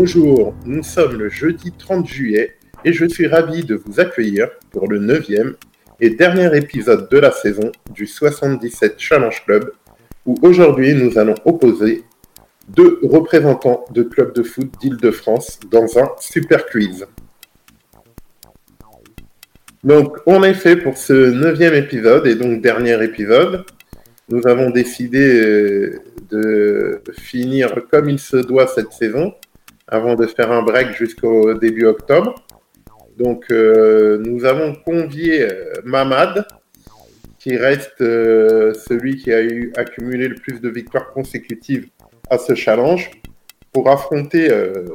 [0.00, 2.54] Bonjour, nous sommes le jeudi 30 juillet
[2.84, 5.56] et je suis ravi de vous accueillir pour le neuvième
[5.98, 9.72] et dernier épisode de la saison du 77 Challenge Club
[10.24, 12.04] où aujourd'hui nous allons opposer
[12.68, 17.04] deux représentants de clubs de foot d'Île-de-France dans un super quiz.
[19.82, 23.64] Donc, en effet, pour ce neuvième épisode et donc dernier épisode,
[24.28, 25.98] nous avons décidé euh,
[26.30, 29.34] de finir comme il se doit cette saison,
[29.88, 32.34] avant de faire un break jusqu'au début octobre.
[33.16, 36.46] Donc, euh, nous avons convié euh, Mamad,
[37.38, 41.88] qui reste celui qui a eu accumulé le plus de victoires consécutives
[42.30, 43.10] à ce challenge,
[43.72, 44.50] pour affronter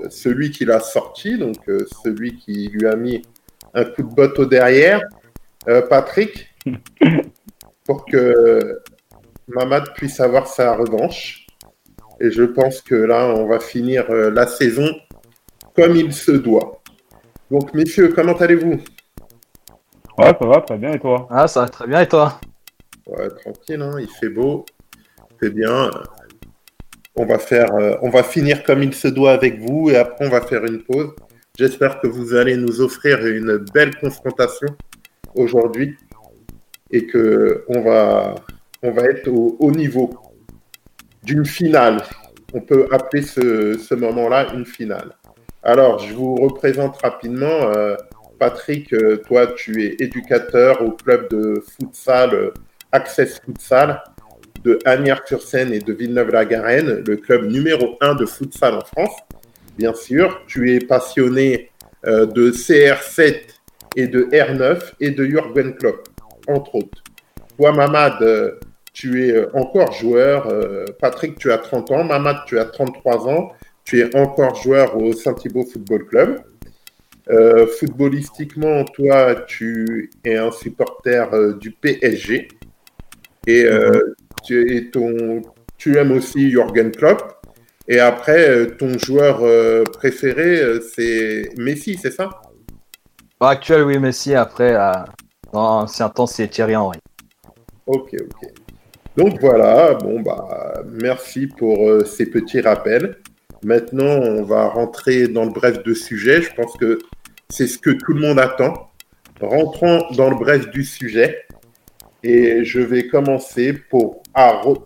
[0.09, 1.55] celui qui l'a sorti, donc
[2.03, 3.21] celui qui lui a mis
[3.73, 5.01] un coup de botte au derrière,
[5.89, 6.53] Patrick,
[7.85, 8.81] pour que
[9.47, 11.42] Mamad puisse avoir sa revanche.
[12.19, 14.87] Et je pense que là, on va finir euh, la saison
[15.75, 16.81] comme il se doit.
[17.49, 18.79] Donc, messieurs, comment allez-vous?
[20.17, 21.27] Ouais, ça va, très bien, et toi?
[21.29, 22.39] Ah, ça va très bien, et toi?
[23.07, 24.65] Ouais, tranquille, hein, il fait beau,
[25.41, 25.89] c'est bien.
[27.15, 30.27] On va, faire, euh, on va finir comme il se doit avec vous, et après,
[30.27, 31.13] on va faire une pause.
[31.57, 34.69] J'espère que vous allez nous offrir une belle confrontation
[35.35, 35.95] aujourd'hui
[36.89, 38.33] et que on va,
[38.81, 40.07] on va être au haut niveau
[41.23, 42.01] d'une finale.
[42.53, 45.15] On peut appeler ce, moment-là une finale.
[45.63, 47.71] Alors, je vous représente rapidement.
[47.75, 47.95] Euh,
[48.39, 52.53] Patrick, euh, toi, tu es éducateur au club de futsal euh,
[52.91, 54.03] Access Futsal
[54.63, 59.15] de Agnières-sur-Seine et de Villeneuve-la-Garenne, le club numéro 1 de futsal en France.
[59.77, 61.71] Bien sûr, tu es passionné
[62.05, 63.39] de CR7
[63.95, 66.07] et de R9 et de Jürgen Klopp,
[66.47, 67.03] entre autres.
[67.57, 68.21] Toi, Mamad,
[68.93, 70.47] tu es euh, encore joueur.
[70.47, 72.03] Euh, Patrick, tu as 30 ans.
[72.03, 73.51] Mamad, tu as 33 ans.
[73.83, 76.43] Tu es encore joueur au Saint-Thibault Football Club.
[77.29, 82.47] Euh, footballistiquement, toi, tu es un supporter du PSG.
[83.47, 84.15] Et mhm.
[84.45, 85.41] tu, ton,
[85.77, 87.45] tu aimes aussi Jürgen Klopp.
[87.89, 89.41] Et après, ton joueur
[89.91, 92.29] préféré, c'est Messi, c'est ça?
[93.41, 94.33] Actuel, oui, Messi.
[94.33, 94.73] Après,
[95.51, 96.99] dans ancien temps, c'est Thierry Henry.
[97.85, 98.62] Ok, ok.
[99.15, 103.17] Donc voilà, bon bah merci pour euh, ces petits rappels.
[103.63, 106.41] Maintenant, on va rentrer dans le bref de sujet.
[106.41, 106.97] Je pense que
[107.47, 108.89] c'est ce que tout le monde attend.
[109.39, 111.45] Rentrons dans le bref du sujet.
[112.23, 114.23] Et je vais commencer pour,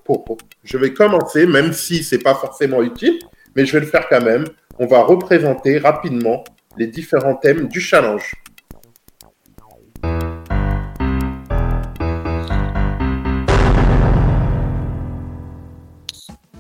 [0.04, 3.20] pour, je vais commencer, même si c'est pas forcément utile,
[3.56, 4.46] mais je vais le faire quand même.
[4.80, 6.44] On va représenter rapidement
[6.78, 8.34] les différents thèmes du challenge.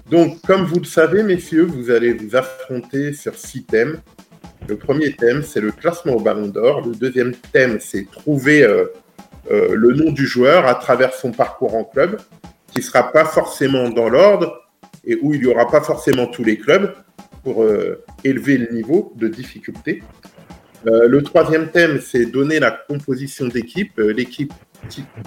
[0.09, 3.99] Donc, comme vous le savez, messieurs, vous allez vous affronter sur six thèmes.
[4.67, 6.81] Le premier thème, c'est le classement au ballon d'or.
[6.87, 8.85] Le deuxième thème, c'est trouver euh,
[9.51, 12.21] euh, le nom du joueur à travers son parcours en club,
[12.71, 14.61] qui ne sera pas forcément dans l'ordre
[15.03, 16.93] et où il n'y aura pas forcément tous les clubs
[17.43, 20.03] pour euh, élever le niveau de difficulté.
[20.85, 24.53] le troisième thème, c'est donner la composition d'équipe, l'équipe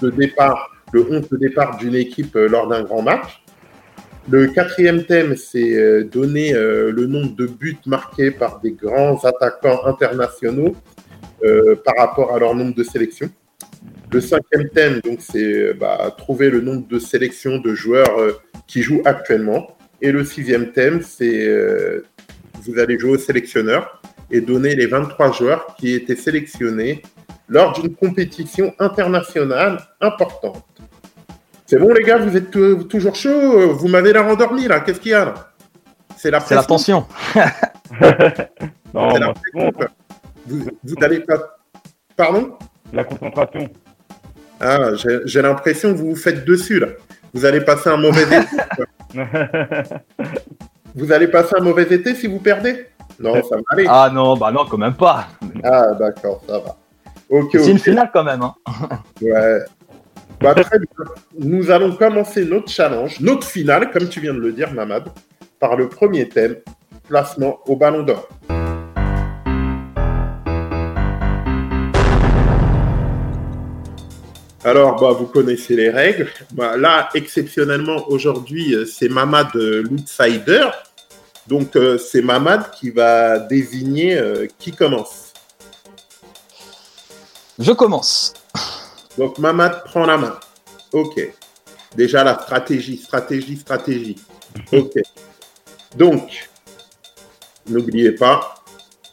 [0.01, 3.40] de départ, le 11 de départ d'une équipe lors d'un grand match.
[4.29, 9.19] Le quatrième thème, c'est euh, donner euh, le nombre de buts marqués par des grands
[9.25, 10.77] attaquants internationaux
[11.43, 13.31] euh, par rapport à leur nombre de sélections.
[14.13, 19.03] Le cinquième thème, donc, c'est bah, trouver le nombre de sélections de joueurs qui jouent
[19.05, 19.77] actuellement.
[20.03, 21.49] Et le sixième thème, c'est
[22.65, 27.03] vous allez jouer au sélectionneur et donner les 23 joueurs qui étaient sélectionnés
[27.49, 30.65] lors d'une compétition internationale importante.
[31.71, 32.51] C'est bon, les gars, vous êtes
[32.89, 34.81] toujours chaud Vous m'avez l'air endormi, là.
[34.81, 35.35] Qu'est-ce qu'il y a, là?
[36.17, 37.07] C'est la, la tension.
[38.93, 39.33] non, la
[40.47, 41.59] vous, n'allez pas.
[42.17, 42.55] Pardon?
[42.93, 43.69] La concentration.
[44.59, 46.89] Ah, j'ai l'impression que vous vous faites dessus, là.
[47.33, 48.41] Vous allez passer un mauvais été.
[50.97, 52.89] vous allez passer un mauvais été si vous perdez?
[53.21, 53.87] Non, ça va aller.
[53.89, 55.29] Ah non, bah non, quand même pas.
[55.63, 56.77] Ah, d'accord, ça va.
[57.53, 58.43] C'est une finale quand même.
[58.43, 58.55] Hein.
[59.23, 59.61] ouais.
[60.41, 60.89] Bah, très bien.
[61.39, 65.05] Nous allons commencer notre challenge, notre finale, comme tu viens de le dire, Mamad,
[65.59, 66.57] par le premier thème,
[67.07, 68.27] placement au ballon d'or.
[74.65, 76.29] Alors, bah, vous connaissez les règles.
[76.53, 80.69] Bah, là, exceptionnellement, aujourd'hui, euh, c'est Mamad euh, l'outsider.
[81.49, 84.19] Donc, euh, c'est Mamad qui va désigner
[84.59, 85.35] qui commence.
[87.59, 88.40] Je commence.
[89.19, 90.39] Donc Mamad prend la main.
[90.93, 91.21] Ok.
[91.97, 94.17] Déjà la stratégie, stratégie, stratégie.
[94.73, 94.95] Ok.
[95.97, 96.51] Donc,
[97.71, 98.65] N'oubliez pas,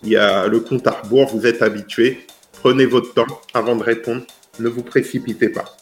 [0.02, 2.26] il y a le compte à rebours, vous êtes habitués.
[2.54, 4.24] Prenez votre temps avant de répondre.
[4.60, 5.78] Ne vous précipitez pas.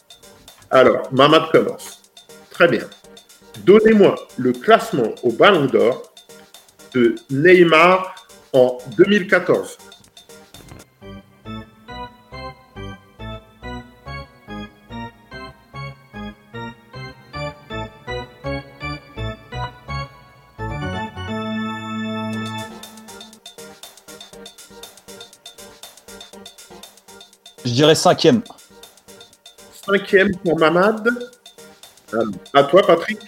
[0.70, 2.02] Alors, Mamad commence.
[2.50, 2.86] Très bien.
[3.64, 6.12] Donnez-moi le classement au Ballon d'Or
[6.92, 9.78] de Neymar en 2014.
[27.76, 28.42] Dirais cinquième.
[29.86, 31.08] Cinquième pour Mamad.
[32.14, 32.24] Euh,
[32.54, 33.18] À toi, Patrick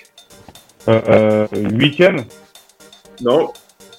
[0.89, 2.25] Euh, euh, huitième
[3.21, 3.53] Non.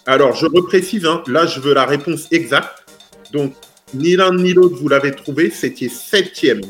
[0.06, 2.84] Alors, je reprécise, hein, là, je veux la réponse exacte.
[3.32, 3.54] Donc,
[3.94, 6.62] ni l'un ni l'autre, vous l'avez trouvé, c'était septième.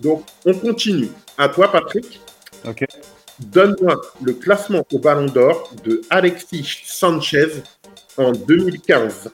[0.00, 1.10] Donc, on continue.
[1.38, 2.20] À toi, Patrick.
[2.66, 2.84] Ok.
[3.38, 7.62] Donne-moi le classement au Ballon d'Or de Alexis Sanchez
[8.16, 9.30] en 2015.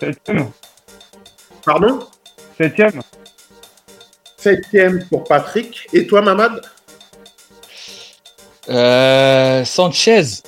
[0.00, 0.50] Septième.
[1.64, 2.06] Pardon?
[2.56, 3.02] Septième.
[4.36, 5.88] Septième pour Patrick.
[5.92, 6.62] Et toi, Mamad?
[8.68, 10.42] Euh, Sanchez.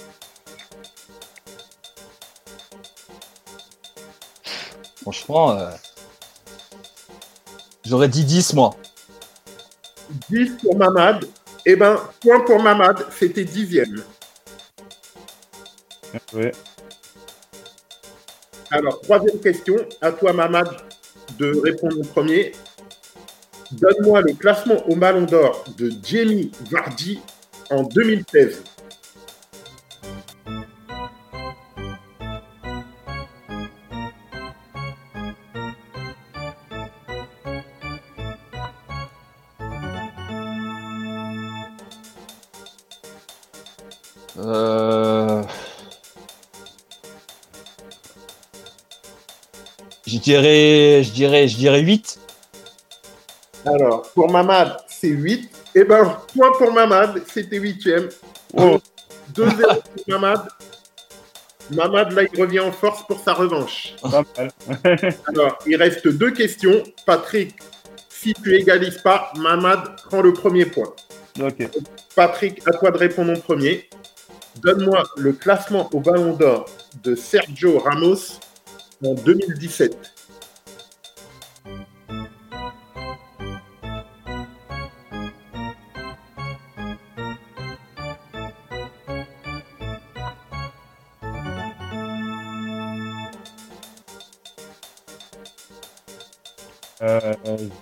[5.03, 5.71] Franchement, euh,
[7.85, 8.75] j'aurais dit 10 moi.
[10.31, 11.25] 10 pour Mamad.
[11.65, 14.03] Eh ben, point pour Mamad, c'était dixième.
[16.33, 16.53] Ouais.
[18.71, 19.77] Alors, troisième question.
[20.01, 20.69] À toi, Mamad,
[21.39, 22.53] de répondre en premier.
[23.73, 27.21] Donne-moi le classement au Ballon d'Or de Jamie Vardy
[27.71, 28.63] en 2016.
[50.29, 52.19] Dirais, je dirais, je dirais 8.
[53.65, 55.49] Alors, pour Mamad, c'est 8.
[55.75, 58.09] Eh ben, point pour Mamad, c'était huitième.
[58.55, 58.79] Oh.
[59.35, 60.49] 2-0 pour Mamad.
[61.71, 63.95] Mamad, là, il revient en force pour sa revanche.
[65.27, 66.83] Alors, il reste deux questions.
[67.07, 67.55] Patrick,
[68.09, 70.93] si tu égalises pas, Mamad prend le premier point.
[71.41, 71.69] ok.
[72.15, 73.89] Patrick, à toi de répondre en premier.
[74.63, 76.67] Donne-moi le classement au Ballon d'Or
[77.03, 78.41] de Sergio Ramos
[79.05, 80.18] en 2017.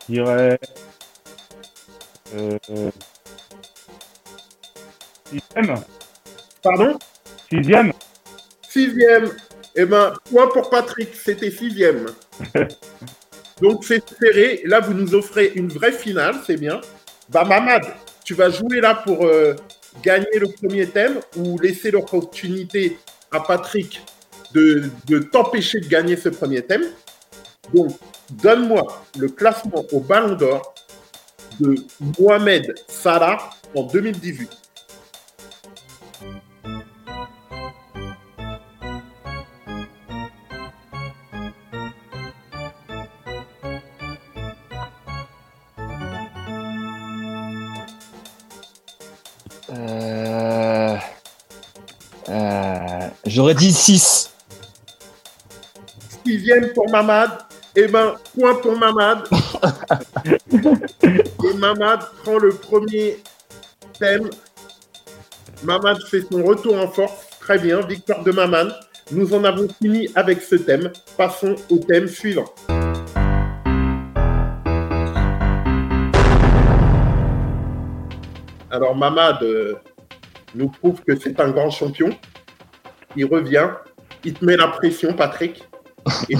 [0.08, 0.58] Dirais.
[2.34, 2.90] Euh, euh,
[5.24, 5.80] sixième.
[6.62, 6.98] Pardon?
[7.50, 7.92] Sixième.
[8.68, 9.30] Sixième.
[9.74, 12.06] Eh ben, point pour Patrick, c'était sixième.
[13.62, 14.62] Donc c'est serré.
[14.64, 16.80] Là, vous nous offrez une vraie finale, c'est bien.
[17.28, 17.82] Bah, Mamad,
[18.24, 19.54] tu vas jouer là pour euh,
[20.02, 22.98] gagner le premier thème ou laisser l'opportunité
[23.30, 24.02] à Patrick
[24.52, 26.84] de, de t'empêcher de gagner ce premier thème.
[27.74, 27.92] Donc,
[28.30, 30.74] donne-moi le classement au Ballon d'Or
[31.60, 31.76] de
[32.18, 33.38] Mohamed Salah
[33.74, 34.50] en 2018.
[49.70, 50.96] Euh...
[52.28, 54.32] euh, J'aurais dit 6.
[56.24, 57.45] Sixième pour Mamad.
[57.78, 59.28] Eh ben, point pour Mamad.
[61.04, 63.18] Et Mamad prend le premier
[63.98, 64.30] thème.
[65.62, 67.28] Mamad fait son retour en force.
[67.38, 68.72] Très bien, victoire de Mamad.
[69.12, 70.90] Nous en avons fini avec ce thème.
[71.18, 72.46] Passons au thème suivant.
[78.70, 79.74] Alors Mamad euh,
[80.54, 82.08] nous prouve que c'est un grand champion.
[83.16, 83.68] Il revient,
[84.24, 85.65] il te met la pression, Patrick.
[86.28, 86.36] Et,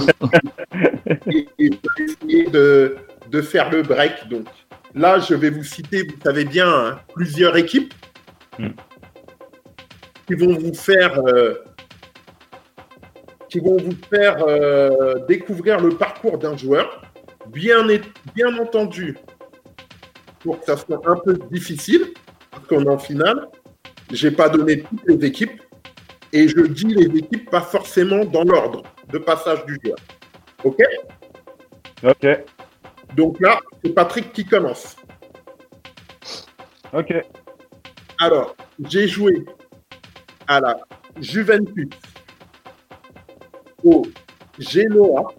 [1.29, 1.69] et- et
[1.99, 2.97] essayer de,
[3.29, 4.27] de faire le break.
[4.29, 4.45] Donc
[4.95, 7.93] là, je vais vous citer, vous savez bien, hein, plusieurs équipes
[8.59, 8.69] Hmm.
[10.25, 11.53] qui vont vous faire, euh,
[13.49, 17.03] qui vont vous faire euh, découvrir le parcours d'un joueur.
[17.47, 17.85] Bien,
[18.59, 19.15] entendu,
[20.39, 22.13] pour que ça soit un peu difficile,
[22.51, 23.47] puisqu'on est en finale,
[24.11, 25.61] j'ai pas donné toutes les équipes
[26.33, 29.97] et je dis les équipes pas forcément dans l'ordre de passage du joueur.
[30.63, 30.81] OK
[32.03, 32.27] OK.
[33.15, 34.95] Donc là, c'est Patrick qui commence.
[36.93, 37.13] OK.
[38.19, 39.45] Alors, j'ai joué
[40.47, 40.79] à la
[41.19, 41.89] Juventus,
[43.83, 44.03] au
[44.59, 45.33] Genoa,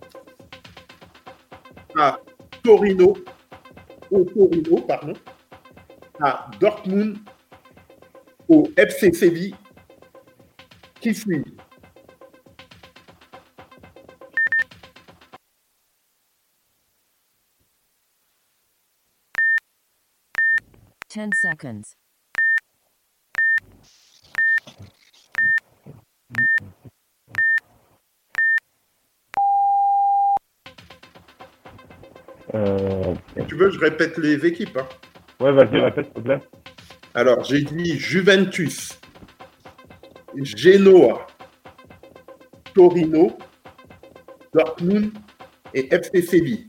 [1.97, 2.19] à
[2.63, 3.17] Torino,
[4.11, 5.15] au Torino, pardon,
[6.21, 7.19] à Dortmund,
[8.49, 9.55] au FC Séville.
[11.01, 11.68] Qui suis-je
[21.27, 21.83] 10 seconds.
[32.55, 33.15] Euh,
[33.47, 34.87] tu veux je répète les équipes hein
[35.41, 36.41] Ouais, vas-y, répète, s'il te plaît.
[37.15, 38.99] Alors, j'ai dit Juventus,
[40.37, 41.27] Genoa,
[42.75, 43.39] Torino,
[44.53, 45.13] Dortmund
[45.75, 46.69] et FC Séville.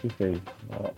[0.00, 0.32] Qui c'est
[0.70, 0.90] Voilà.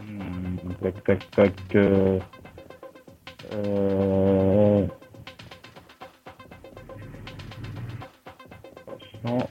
[0.00, 1.52] Hmm, Tac, tac, tac.
[1.76, 2.18] Euh...
[3.52, 4.86] Euh...
[9.22, 9.48] Franchement,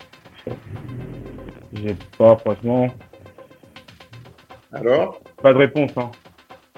[1.73, 2.87] j'ai pas, franchement,
[4.71, 5.91] Alors, pas de réponse.
[5.97, 6.11] Hein.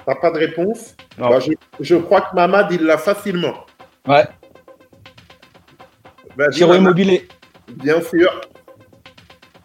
[0.06, 0.96] t'as pas de réponse?
[1.18, 1.28] Non.
[1.30, 3.54] Bah, je, je crois que Mamad, il l'a facilement.
[4.06, 4.24] Ouais,
[6.50, 6.74] Giro.
[6.74, 7.28] Immobilier.
[7.68, 8.40] Bien sûr.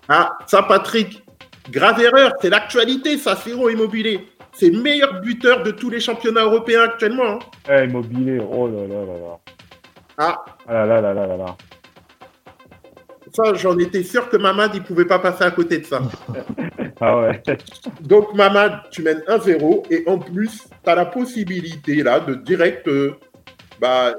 [0.09, 1.23] Ah, ça, Patrick.
[1.71, 4.27] Grave erreur, c'est l'actualité, ça, Siro Immobilier.
[4.51, 7.23] C'est le meilleur buteur de tous les championnats européens actuellement.
[7.25, 7.39] hein.
[7.69, 9.39] Eh, immobilier, oh là là là là.
[10.17, 11.57] Ah, Ah là là là là là là.
[13.31, 16.01] ça, j'en étais sûr que Mamad, il pouvait pas passer à côté de ça.
[17.01, 17.41] Ah ouais.
[18.01, 22.87] Donc, Mamad, tu mènes 1-0 et en plus, tu as la possibilité là de direct
[22.87, 23.15] euh,
[23.81, 24.13] bah,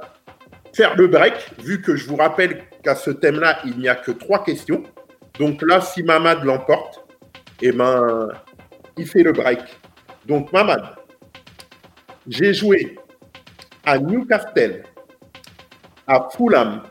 [0.74, 4.10] faire le break, vu que je vous rappelle qu'à ce thème-là, il n'y a que
[4.10, 4.82] trois questions.
[5.38, 7.04] Donc là, si Mamad l'emporte,
[7.62, 8.28] eh ben,
[8.96, 9.60] il fait le break.
[10.26, 10.96] Donc, Mamad,
[12.26, 12.96] j'ai joué
[13.84, 14.84] à Newcastle,
[16.06, 16.82] à Fulham,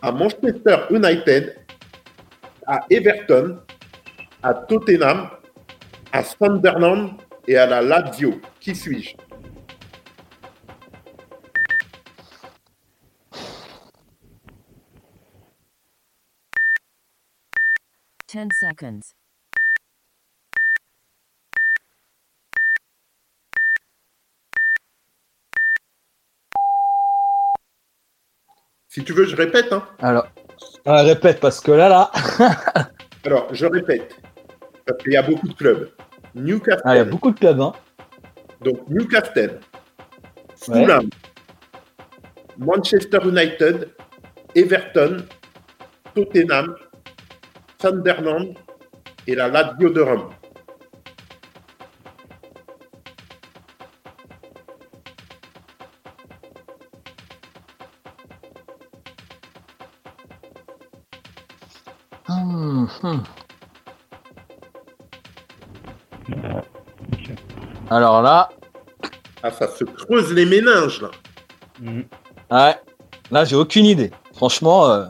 [0.00, 1.56] à Manchester United,
[2.66, 3.58] à Everton,
[4.42, 5.30] à Tottenham,
[6.12, 7.12] à Sunderland
[7.48, 8.40] et à la Lazio.
[8.60, 9.16] Qui suis-je?
[18.32, 19.14] Ten seconds.
[28.88, 29.72] Si tu veux, je répète.
[29.72, 29.84] hein.
[30.00, 30.26] Alors,
[30.84, 32.10] ah, répète parce que là, là,
[33.24, 34.16] Alors, je répète.
[34.86, 35.90] Parce qu'il y a beaucoup de clubs.
[36.34, 37.60] Newcastle, ah, il y a beaucoup de clubs.
[37.60, 37.72] Hein.
[38.60, 39.60] donc Newcastle,
[40.68, 40.84] Ouais.
[40.84, 41.08] Fulham,
[42.56, 43.90] Manchester United,
[44.54, 45.26] Everton,
[46.14, 46.76] Tottenham,
[47.82, 48.54] Sunderland
[49.26, 50.30] et la Lazio de Rome.
[62.28, 63.22] Hum, hum.
[67.90, 68.48] Alors là,
[69.42, 71.10] Ah, ça se creuse les méninges, là.
[72.50, 72.76] Ouais,
[73.32, 74.12] là, j'ai aucune idée.
[74.34, 75.06] Franchement, euh,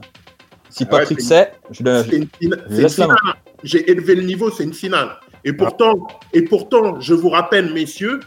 [0.73, 2.02] si Ah ouais, Patrick sait, je le.
[2.02, 3.17] C'est une, fina- je laisse la main.
[3.62, 5.11] J'ai élevé le niveau, c'est une finale.
[5.45, 8.21] Et pourtant, et pourtant, je vous rappelle, messieurs,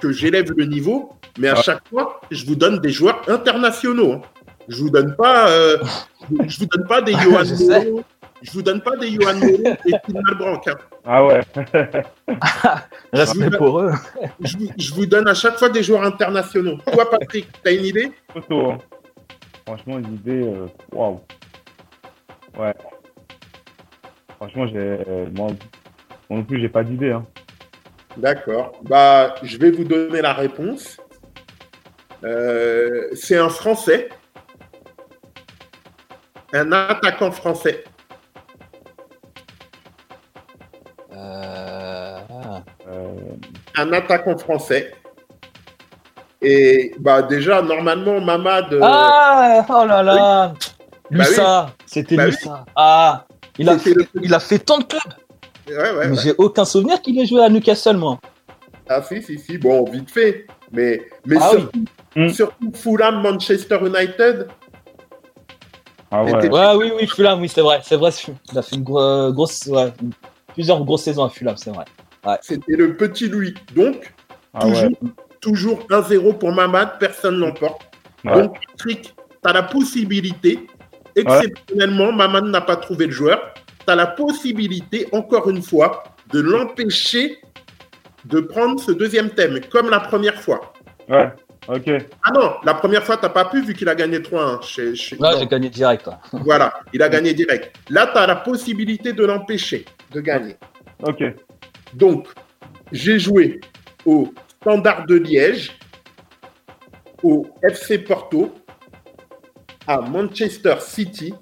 [0.00, 1.62] que j'élève le niveau, mais à Ah.
[1.62, 4.12] chaque fois, je vous donne des joueurs internationaux.
[4.12, 4.22] hein.
[4.68, 5.78] Je vous donne pas, euh,
[6.46, 7.42] je vous donne pas des Johan.
[7.68, 8.02] Moreau,
[8.42, 10.60] je vous donne pas des Johan et Tim Malbranc.
[10.66, 10.74] hein.
[11.04, 11.40] Ah ouais.
[13.12, 13.92] Respect pour eux.
[14.40, 16.78] Je, vous- je vous donne à chaque fois des joueurs internationaux.
[16.92, 18.10] Toi, Patrick, t'as une idée?
[18.50, 18.78] Hein.
[19.66, 20.42] Franchement, une idée.
[20.42, 21.20] euh, Waouh.
[22.56, 22.74] Ouais.
[24.36, 24.76] Franchement, j'ai.
[24.78, 25.48] euh, Moi,
[26.28, 27.12] moi non plus, j'ai pas d'idée.
[27.12, 27.24] Hein.
[28.16, 28.72] D'accord.
[28.82, 30.98] Bah, je vais vous donner la réponse.
[32.24, 34.08] Euh, c'est un Français,
[36.54, 37.84] un attaquant français.
[41.14, 42.18] Euh,
[42.88, 43.14] Euh,
[43.76, 44.92] un attaquant français.
[46.40, 48.72] Et bah déjà, normalement, Mamad.
[48.72, 50.52] euh, Ah, oh là là,
[51.10, 52.64] Bah Lussa, c'était Bah Lussa.
[52.76, 53.26] Ah,
[53.58, 55.02] il a, fait, le- il a fait tant de clubs.
[55.68, 56.22] ouais, ouais, Mais ouais.
[56.22, 58.18] j'ai aucun souvenir qu'il ait joué à Newcastle, moi.
[58.88, 59.58] Ah si, si, si.
[59.58, 60.46] Bon, vite fait.
[60.72, 61.70] Mais, mais Ah surtout,
[62.16, 62.24] oui.
[62.24, 62.28] Mm.
[62.30, 64.48] surtout Fulham, Manchester United.
[66.10, 66.48] Ah ouais.
[66.76, 67.80] Oui, oui, Fulham, oui, c'est vrai.
[67.82, 68.10] C'est vrai,
[68.52, 70.12] il a fait une gro- grosse, ouais, une-
[70.54, 71.84] plusieurs grosses saisons à Fulham, c'est vrai.
[72.42, 73.54] C'était le petit Louis.
[73.74, 74.12] Donc,
[74.54, 74.90] Ah toujours, ouais.
[75.40, 77.82] toujours 1-0 pour Mamad, personne l'emporte.
[78.24, 78.34] Ouais.
[78.42, 79.12] Donc, Patrick, tu
[79.44, 80.66] as la possibilité,
[81.16, 83.54] exceptionnellement, Mamad n'a pas trouvé le joueur,
[83.86, 87.38] tu as la possibilité, encore une fois, de l'empêcher
[88.24, 90.72] de prendre ce deuxième thème, comme la première fois.
[91.08, 91.30] Ouais.
[91.68, 91.90] Ok.
[92.24, 94.62] Ah non, la première fois, tu pas pu vu qu'il a gagné 3-1.
[94.62, 96.08] Chez, chez- non, j'ai gagné direct.
[96.32, 97.74] Voilà, il a gagné direct.
[97.90, 100.56] Là, tu as la possibilité de l'empêcher de gagner.
[101.02, 101.22] Ok.
[101.94, 102.28] Donc,
[102.92, 103.60] j'ai joué
[104.04, 105.76] au Standard de Liège,
[107.22, 108.54] au FC Porto,
[109.86, 111.34] à Manchester City,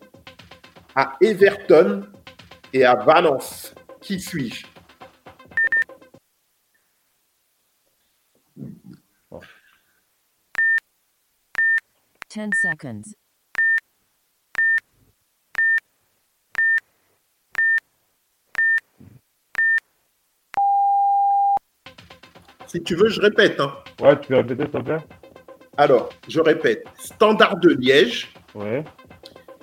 [0.95, 2.07] à Everton
[2.73, 3.75] et à Valence.
[4.01, 4.67] Qui suis-je?
[12.29, 13.15] Ten seconds.
[22.67, 23.61] Si tu veux, je répète.
[23.61, 23.73] hein.
[24.01, 24.99] Ouais, tu peux répéter, s'il te plaît
[25.77, 26.85] Alors, je répète.
[26.99, 28.85] Standard de Liège, Ouais.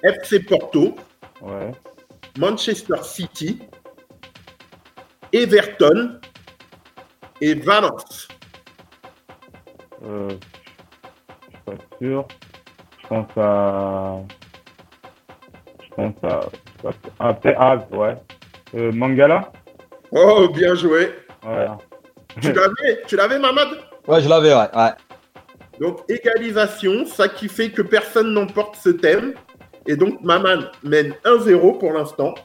[0.03, 0.95] FC Porto,
[1.41, 1.71] Ouais.
[2.37, 3.61] Manchester City,
[5.33, 6.19] Everton
[7.39, 8.27] et Valence.
[10.05, 10.29] Euh,
[11.49, 12.27] je suis pas sûr.
[13.01, 14.17] Je pense à.
[15.83, 16.39] Je pense à.
[17.19, 18.15] Ah, peut-être- ah, ouais.
[18.75, 19.51] Euh, Mangala?
[20.11, 21.13] Oh, bien joué.
[21.45, 21.67] Ouais.
[22.41, 23.67] Tu l'avais, tu l'avais, Mamad?
[24.07, 24.69] Ouais, je l'avais, ouais.
[24.75, 24.91] ouais.
[25.81, 29.33] Donc, égalisation, ça qui fait que personne n'emporte ce thème.
[29.87, 32.35] Et donc, Maman mène 1-0 pour l'instant.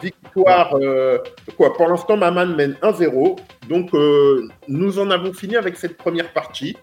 [0.00, 1.18] Victoire, euh,
[1.56, 3.40] quoi, pour l'instant, Maman mène 1-0.
[3.68, 6.76] Donc, euh, nous en avons fini avec cette première partie.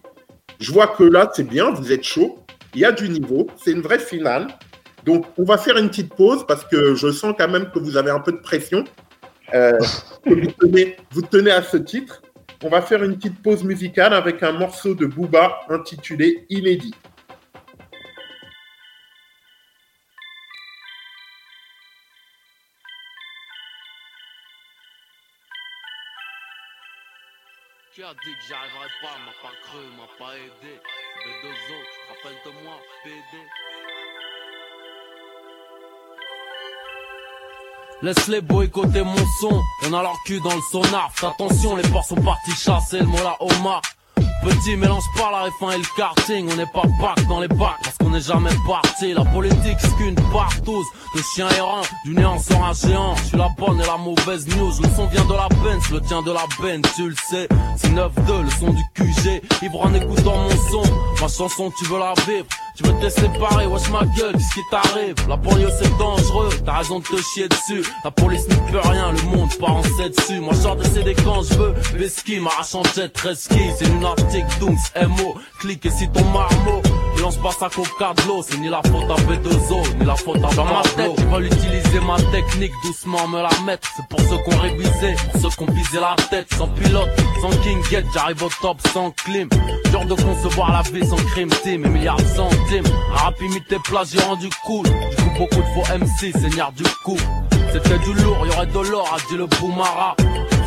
[0.60, 2.40] Je vois que là, c'est bien, vous êtes chaud.
[2.76, 3.48] Il y a du niveau.
[3.56, 4.48] C'est une vraie finale.
[5.06, 7.96] Donc, on va faire une petite pause parce que je sens quand même que vous
[7.96, 8.84] avez un peu de pression.
[9.54, 9.80] euh,
[11.12, 12.22] vous tenez à ce titre.
[12.64, 16.96] On va faire une petite pause musicale avec un morceau de Booba intitulé Inédit.
[27.94, 30.80] Qui a dit que j'arriverais pas, m'a pas cru, m'a pas aidé.
[31.26, 32.80] B2O, tu te rappelles de moi.
[38.04, 41.12] Laisse-les boycotter mon son, on a leur cul dans le sonar.
[41.24, 43.08] Attention, les porcs sont partis chasser le
[43.40, 43.82] Omar.
[44.48, 47.76] Petit mélange pas la F1 et le karting, on n'est pas bac dans les bacs
[47.84, 49.14] parce qu'on n'est jamais parti.
[49.14, 53.16] La politique c'est qu'une partouze de chiens errants, du néant sort un géant.
[53.18, 56.00] Je suis la bonne et la mauvaise news, le son vient de la Benz, le
[56.00, 57.50] tien de la Benz, tu le sais.
[57.76, 60.84] C'est 9-2, le son du QG, ivre en écoutant mon son.
[61.22, 62.46] Ma chanson tu veux la vivre,
[62.78, 65.16] tu veux te séparer, wesh ma gueule, qu'est-ce qui t'arrive?
[65.28, 67.84] La banlieue c'est dangereux, t'as raison de te chier dessus.
[68.06, 70.40] La police n'y peut rien, le monde part en 7 dessus.
[70.40, 73.90] Moi je sors de CD quand je veux, Veski, m'arrachant jet, Reski, c'est
[74.60, 76.82] Dunks, MO, clique si ton marmot.
[77.16, 80.16] Il lance pas sa coca de l'eau, c'est ni la faute à B2O, ni la
[80.16, 83.90] faute à Dans ma tête, ils veulent utiliser ma technique, doucement me la mettre.
[83.96, 87.10] C'est pour ceux qu'on révisé, pour ceux qu'on visé la tête, sans pilote,
[87.42, 89.50] sans king get, j'arrive au top sans clim.
[89.92, 92.86] Genre de concevoir la vie sans crime team, et milliards de centimes.
[93.14, 94.86] Rap imité plat, j'ai rendu cool.
[94.86, 97.18] Du coup, beaucoup de faux MC, seigneur du coup.
[97.72, 100.16] C'était du lourd, y'aurait de l'or, a dit le Boumara.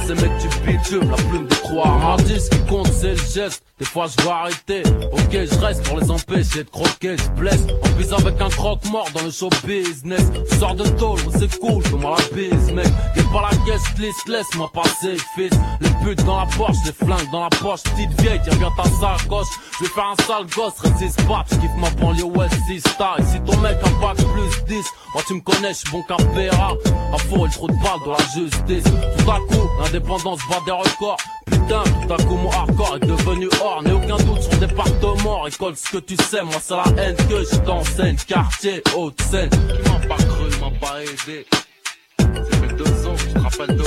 [0.06, 1.60] Ces mecs du bitume, la plume de.
[1.72, 3.62] On dit ce qui compte, c'est le geste.
[3.78, 4.82] Des fois, je vais arrêter.
[5.12, 7.64] Ok, je reste pour les empêcher de croquer, je blesse.
[7.82, 10.22] En plus, avec un croque-mort dans le show business.
[10.50, 12.88] Tu sors de tôle, c'est cool, fais-moi la bise, mec.
[13.14, 15.52] T'es pas la guest list, laisse-moi passer, fils.
[15.80, 17.82] Les putes dans la poche, les flingues dans la poche.
[17.84, 19.48] Petite vieille, tiens bien ta sacoche.
[19.78, 21.44] Je vais faire un sale gosse, résiste pas.
[21.50, 23.18] Je ma banlieue West Star.
[23.18, 24.84] Et si ton mec a bac plus 10,
[25.14, 26.74] moi tu me connais, je bon Vera.
[27.12, 28.84] À il trop de balles dans la justice.
[28.84, 31.16] Tout à coup, l'indépendance bat des records.
[31.46, 33.82] Putain, tout à coup mon hardcore est devenu or.
[33.82, 35.42] N'ai aucun doute sur département.
[35.42, 38.16] Récolte ce que tu sais, moi c'est la haine que je t'enseigne.
[38.26, 39.50] Quartier, haute scène.
[39.50, 41.46] Qui m'a pas cru, m'a pas aidé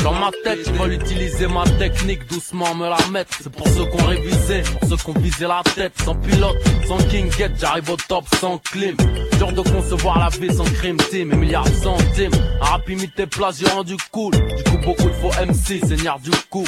[0.04, 3.38] Dans ma tête, ils veulent utiliser ma technique Doucement me la mettre.
[3.42, 5.94] C'est pour ceux qu'on révisé, pour ceux qu'on visé la tête.
[6.04, 8.96] Sans pilote, sans king get, j'arrive au top sans clim.
[9.40, 13.26] Genre de concevoir la vie sans crime team Et milliards de centimes Un rap imité
[13.58, 14.34] j'ai rendu cool.
[14.34, 16.66] Du coup beaucoup de faux MC, seigneur du coup.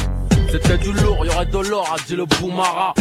[0.51, 2.93] C'était du lourd, y'aurait de l'or, a dit le Boumara.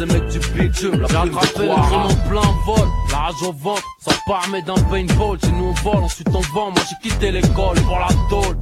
[0.00, 2.88] Ces mecs du bitume, la bien attrapé le en plein vol.
[3.10, 5.38] La rage au ventre, sans parmer d'un paintball.
[5.38, 6.70] Chez nous on vole, ensuite on vend.
[6.70, 8.56] Moi j'ai quitté l'école pour la tôle.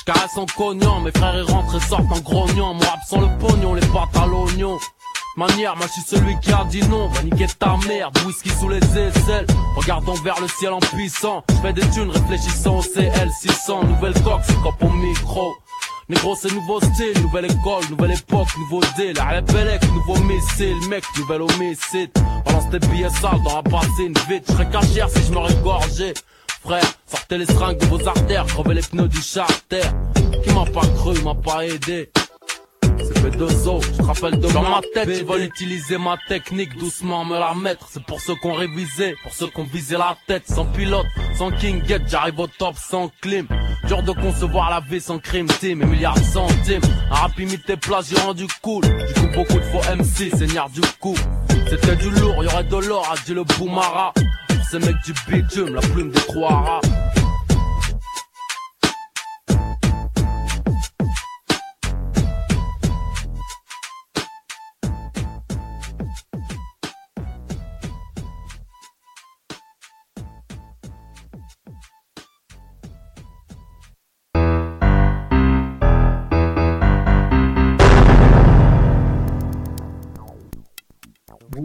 [0.00, 2.72] J'caresse en cognant, mes frères ils rentrent et sortent en grognant.
[2.72, 4.78] Moi rap sans le pognon, les pâtes à l'oignon.
[5.36, 8.68] Manière, moi je suis celui qui a dit non, va niquer ta merde, whisky sous
[8.68, 13.30] les aisselles, regardons vers le ciel en puissant, je fais des tunes réfléchissant au CL
[13.40, 15.54] 600, nouvelle coque, c'est comme au micro?
[16.08, 21.04] Négro c'est nouveau style, nouvelle école, nouvelle époque, nouveau deal, la Belek, nouveau missile, mec,
[21.18, 22.10] nouvel homicide.
[22.44, 26.14] Balance tes billets sales dans la bassine, vite, je serais cachère si je me.
[26.64, 29.82] Frère, sortez les seringues de vos artères, crevez les pneus du charter.
[30.44, 32.10] Qui m'a pas cru, m'a pas aidé.
[33.04, 37.24] C'est P2O, je te rappelle de Dans ma tête, ils veulent utiliser ma technique, doucement
[37.24, 37.88] me la mettre.
[37.90, 41.82] C'est pour ceux qu'on révisé, pour ceux qu'on visé la tête, sans pilote, sans king
[41.86, 43.46] get, j'arrive au top sans clim.
[43.88, 46.82] Dur de concevoir la vie sans crime team et milliards de centimes.
[47.10, 48.82] Un rap imite tes plages, j'ai rendu cool.
[48.82, 51.16] Du coup, beaucoup de faux MC, seigneur du coup.
[51.68, 54.12] C'était du lourd, y'aurait de l'or, a dit le Boumara.
[54.70, 56.80] Ces mecs du bitume, la plume des trois rats.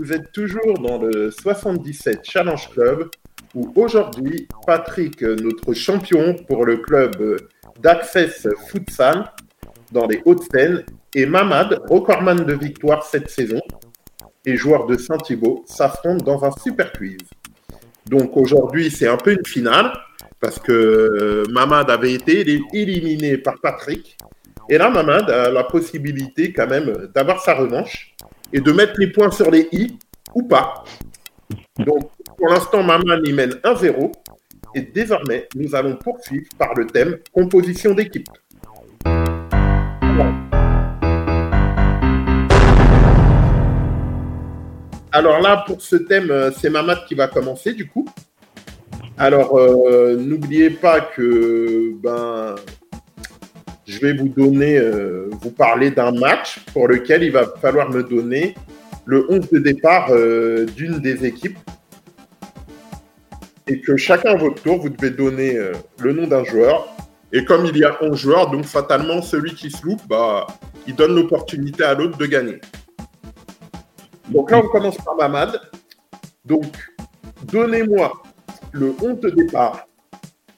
[0.07, 3.09] Vous êtes toujours dans le 77 Challenge Club
[3.53, 7.41] où aujourd'hui, Patrick, notre champion pour le club
[7.81, 9.29] d'Access Futsal
[9.91, 13.59] dans les Hauts-de-Seine, et Mamad, recordman de victoire cette saison
[14.45, 17.17] et joueur de Saint-Thibault, s'affrontent dans un super quiz.
[18.05, 19.91] Donc aujourd'hui, c'est un peu une finale
[20.39, 24.15] parce que euh, Mamad avait été éli- éliminé par Patrick.
[24.69, 28.13] Et là, Mamad a la possibilité quand même d'avoir sa revanche
[28.53, 29.97] et de mettre les points sur les i
[30.33, 30.83] ou pas.
[31.79, 34.11] Donc, pour l'instant, Mamad y mène 1-0.
[34.75, 38.27] Et désormais, nous allons poursuivre par le thème composition d'équipe.
[45.11, 48.07] Alors là, pour ce thème, euh, c'est Mamad qui va commencer du coup.
[49.17, 52.55] Alors, euh, n'oubliez pas que ben,
[53.87, 58.03] je vais vous donner, euh, vous parler d'un match pour lequel il va falloir me
[58.03, 58.53] donner
[59.05, 61.57] le 11 de départ euh, d'une des équipes.
[63.67, 66.93] Et que chacun à votre tour, vous devez donner euh, le nom d'un joueur.
[67.31, 70.47] Et comme il y a 11 joueurs, donc fatalement, celui qui se loupe, bah,
[70.85, 72.59] il donne l'opportunité à l'autre de gagner.
[74.29, 75.61] Donc là, on commence par Mamad.
[76.43, 76.73] Donc,
[77.43, 78.21] donnez-moi
[78.73, 79.87] le 11 de départ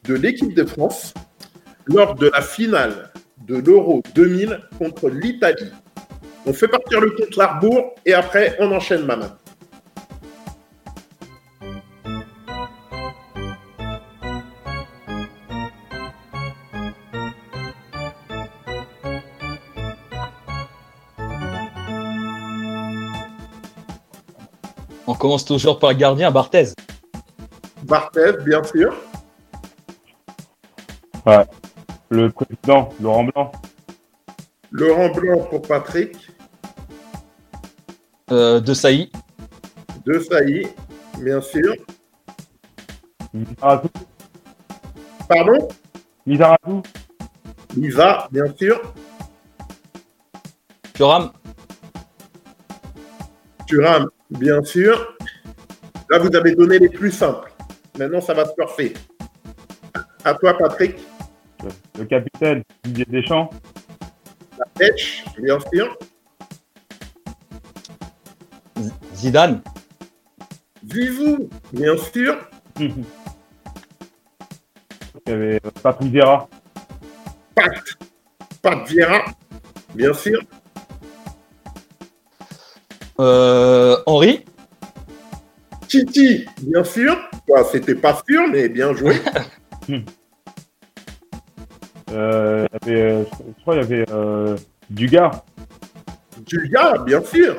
[0.03, 1.13] de l'équipe de France
[1.89, 3.11] lors de la finale
[3.47, 5.71] de l'Euro 2000 contre l'Italie.
[6.45, 9.31] On fait partir le compte Larbourg et après, on enchaîne Mamad.
[25.07, 26.73] On commence toujours par le gardien, Barthez.
[27.83, 28.95] Barthez, bien sûr.
[32.09, 33.51] Le président, Laurent Blanc.
[34.71, 36.17] Laurent Blanc pour Patrick.
[38.31, 39.11] Euh, de Sailly.
[40.05, 40.67] De Sailly,
[41.19, 41.75] bien sûr.
[43.33, 43.89] Mizarazu.
[45.27, 45.67] Pardon?
[46.25, 46.81] Mizarazu.
[47.75, 48.81] Lisa, bien sûr.
[50.93, 51.31] Thuram.
[53.67, 55.15] Thuram, bien sûr.
[56.09, 57.53] Là, vous avez donné les plus simples.
[57.99, 58.93] Maintenant, ça va se surfer.
[60.23, 60.95] À toi, Patrick.
[61.99, 63.49] Le capitaine, Didier Deschamps.
[64.79, 65.97] Etch, bien sûr.
[69.13, 69.61] Zidane.
[70.89, 72.37] Zizou, bien sûr.
[72.79, 72.93] Il
[75.27, 76.47] y avait Patrick Vieira.
[77.53, 77.83] Pat,
[78.61, 79.25] Pat Vieira,
[79.93, 80.39] bien sûr.
[83.19, 84.45] Euh, Henri.
[85.89, 87.17] Titi, bien sûr.
[87.45, 89.17] Bah, C'était pas sûr, mais bien joué.
[92.11, 93.23] Euh, il y avait, euh,
[93.57, 94.55] je crois qu'il y avait euh,
[94.89, 95.43] Dugas.
[96.47, 97.55] Julia, bien sûr.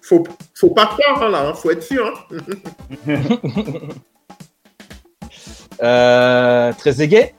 [0.00, 0.24] Faut,
[0.54, 1.48] faut pas croire, hein, là.
[1.48, 2.26] hein, Faut être sûr.
[3.06, 3.16] hein.
[5.82, 7.34] Euh, Trezeguet?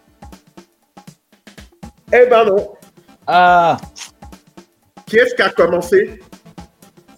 [2.12, 2.74] Eh ben non.
[3.26, 3.78] Ah,
[5.06, 6.20] Qui est-ce qui a commencé?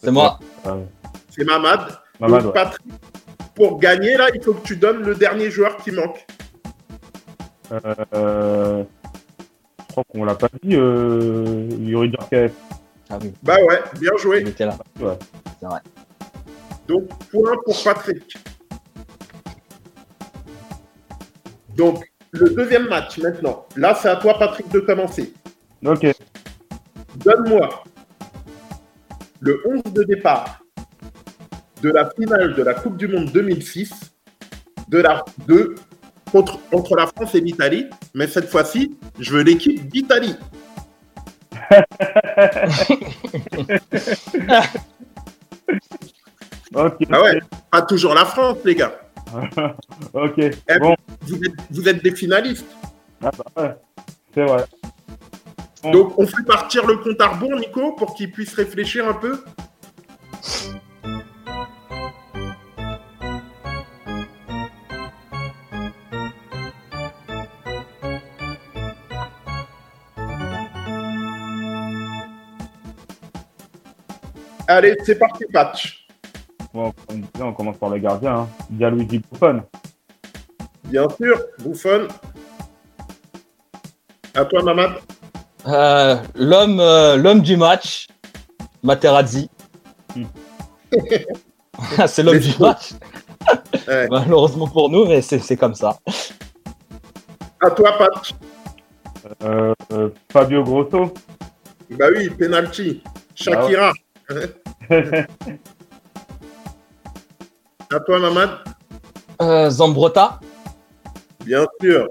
[0.03, 0.39] C'est moi.
[0.67, 0.83] Euh,
[1.31, 1.97] C'est Mamad.
[2.19, 2.61] Mamad, Donc, ouais.
[2.63, 2.85] Patrick,
[3.55, 6.27] pour gagner, là, il faut que tu donnes le dernier joueur qui manque.
[8.13, 8.83] Euh,
[9.95, 12.51] crois qu'on l'a pas dit, euh, Yuri Djorkaeff.
[13.09, 14.41] Ah oui, Bah ouais, bien joué.
[14.41, 14.77] il était là.
[14.99, 15.17] Ouais.
[15.59, 15.79] C'est vrai.
[16.87, 18.37] Donc, point pour Patrick.
[21.77, 23.65] Donc, le deuxième match maintenant.
[23.77, 25.33] Là, c'est à toi, Patrick, de commencer.
[25.85, 26.05] Ok.
[27.17, 27.83] Donne-moi
[29.39, 30.59] le 11 de départ
[31.81, 34.13] de la finale de la Coupe du Monde 2006
[34.89, 35.75] de la, de,
[36.35, 37.85] contre, entre la France et l'Italie.
[38.13, 40.35] Mais cette fois-ci, je veux l'équipe d'Italie.
[46.77, 47.39] Ah ouais,
[47.71, 48.93] pas toujours la France, les gars.
[50.13, 50.37] ok.
[50.37, 52.65] Eh, Bon, Vous êtes, vous êtes des finalistes.
[53.23, 53.75] ah bah ouais.
[54.33, 54.65] C'est vrai.
[55.83, 55.91] Bon.
[55.91, 59.41] Donc, on fait partir le compte à rebours, Nico, pour qu'il puisse réfléchir un peu.
[74.75, 76.05] Allez, c'est parti, patch.
[76.73, 76.91] Bon,
[77.39, 78.39] on commence par le gardien.
[78.39, 78.49] Hein.
[78.77, 79.63] Gianluigi Buffon.
[80.83, 82.09] Bien sûr, Bouffon.
[84.33, 84.91] À toi, Mamad.
[85.65, 88.07] Euh, l'homme, euh, l'homme du match,
[88.83, 89.49] Materazzi.
[90.13, 90.25] Hmm.
[92.07, 92.91] c'est l'homme du match.
[93.87, 94.07] Ouais.
[94.09, 95.99] Malheureusement pour nous, mais c'est c'est comme ça.
[97.61, 98.33] À toi, Patch.
[99.43, 101.13] Euh, euh, Fabio Grosso.
[101.91, 103.03] Bah oui, penalty.
[103.35, 103.93] Shakira.
[107.91, 108.49] À toi, Mamad.
[109.41, 110.39] Euh, Zambrotta.
[111.45, 112.09] Bien sûr.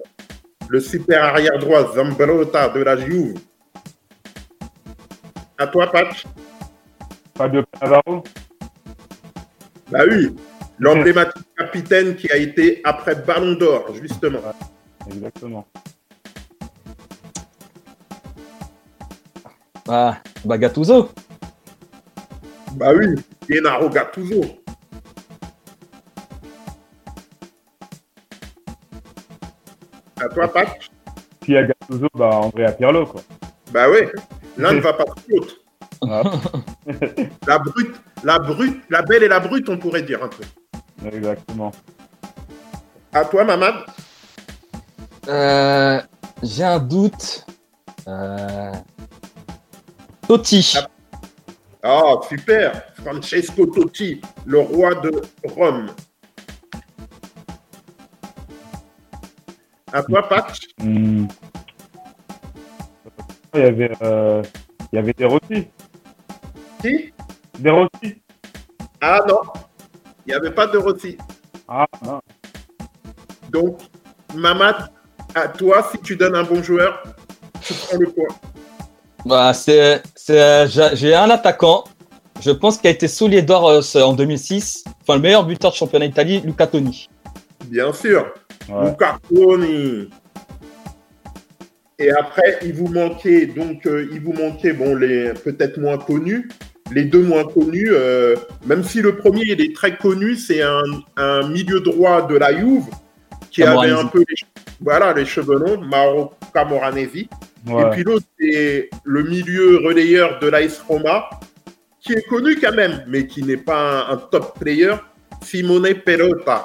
[0.69, 3.35] Le super arrière droit, Zambrota de la Juve.
[5.59, 6.25] À toi, Patch.
[7.37, 8.23] Fabio Cannavaro.
[9.91, 10.35] Bah oui.
[10.79, 14.41] L'emblématique capitaine qui a été après Ballon d'Or, justement.
[15.09, 15.67] Exactement.
[19.89, 20.19] Ah,
[22.75, 22.95] bah Gattuso.
[22.95, 23.15] Bah oui.
[23.49, 24.43] Gennaro Gattuso.
[30.21, 30.91] À toi, Patch.
[31.41, 33.23] Puis à Gattuso, bah, Andrea Pirlo, quoi.
[33.73, 34.09] Bah oui.
[34.57, 35.55] L'un ne va pas sans l'autre.
[36.09, 36.23] Ah,
[37.47, 40.45] La brute, la brute, la belle et la brute, on pourrait dire un peu.
[41.07, 41.73] exactement.
[43.13, 43.75] À toi, Mamad.
[45.29, 46.01] Euh,
[46.43, 47.47] J'ai un doute.
[48.07, 48.73] Euh...
[50.29, 50.75] Totti.
[50.77, 50.87] Ah,
[52.29, 52.83] super.
[52.95, 55.91] Francesco Totti, le roi de Rome.
[59.93, 60.61] À toi, Patch.
[60.79, 61.27] Hmm.
[63.55, 64.43] Il y avait, euh,
[64.93, 65.69] il y avait des Rossi.
[66.81, 67.13] Qui
[67.61, 68.21] Des Rossi.
[69.01, 69.43] Ah non,
[70.27, 71.17] il n'y avait pas de Rossi.
[71.69, 72.21] Ah, non.
[73.51, 73.83] Donc,
[74.35, 74.91] Mamad,
[75.35, 77.03] à toi, si tu donnes un bon joueur,
[77.61, 78.54] tu prends le point.
[79.25, 81.85] Bah, c'est, c'est, j'ai un attaquant.
[82.41, 84.85] Je pense qu'il a été soulier d'or euh, en 2006.
[85.03, 87.09] Enfin, le meilleur buteur de championnat d'Italie, Luca Toni.
[87.67, 88.27] Bien sûr.
[88.69, 88.91] Ouais.
[88.91, 90.09] Luca Toni.
[91.99, 96.51] Et après, il vous manquait, donc, euh, il vous manquait, bon, les peut-être moins connus.
[96.93, 100.83] Les deux moins connus, euh, même si le premier, il est très connu, c'est un,
[101.17, 102.85] un milieu droit de la Juve
[103.51, 103.93] qui Camoranesi.
[103.93, 104.47] avait un peu les,
[104.81, 107.29] voilà, les cheveux longs, Mauro Camoranesi.
[107.67, 111.31] Et puis l'autre, c'est le milieu relayeur de l'AS Roma,
[112.01, 114.95] qui est connu quand même, mais qui n'est pas un, un top player,
[115.43, 116.65] Simone Perota.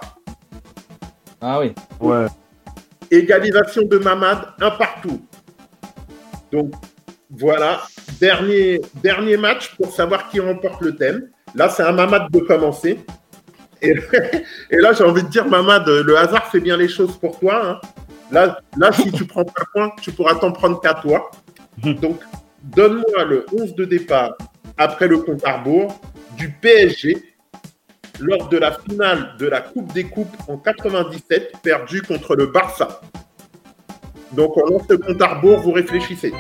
[1.42, 1.74] Ah oui.
[2.02, 2.26] Ouais.
[3.10, 5.22] Égalisation de Mamad, un partout.
[6.52, 6.74] Donc
[7.30, 7.82] voilà,
[8.20, 11.30] dernier, dernier match pour savoir qui remporte le thème.
[11.56, 13.00] Là, c'est un Mamad de commencer.
[13.82, 13.96] Et,
[14.72, 17.62] et là, j'ai envie de dire, Mamad, le hasard fait bien les choses pour toi.
[17.66, 17.82] hein.
[18.32, 21.32] Là, là, si tu prends pas point, tu pourras t'en prendre qu'à toi.
[21.78, 22.22] Donc,
[22.64, 24.38] donne-moi le 11 de départ
[24.78, 26.00] après le compte à rebours
[26.38, 27.36] du PSG
[28.20, 33.02] lors de la finale de la Coupe des Coupes en 97, perdue contre le Barça.
[34.34, 36.34] Donc, on lance le compte à rebours, vous réfléchissez.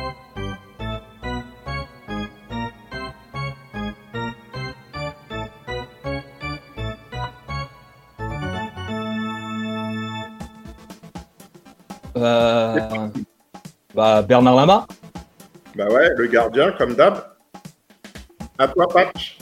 [13.96, 14.88] Bah, Bernard Lama.
[15.76, 17.24] Bah ouais, le gardien, comme d'hab.
[18.58, 19.38] À toi, Patch.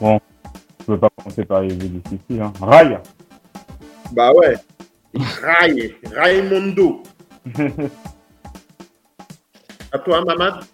[0.00, 0.18] Je
[0.86, 2.42] peux pas commencer par les difficiles.
[2.42, 2.52] Hein.
[2.60, 2.98] Rail.
[4.12, 4.56] Bah ouais.
[5.42, 7.02] Ray, Raimondo.
[9.92, 10.64] À toi, Mamad.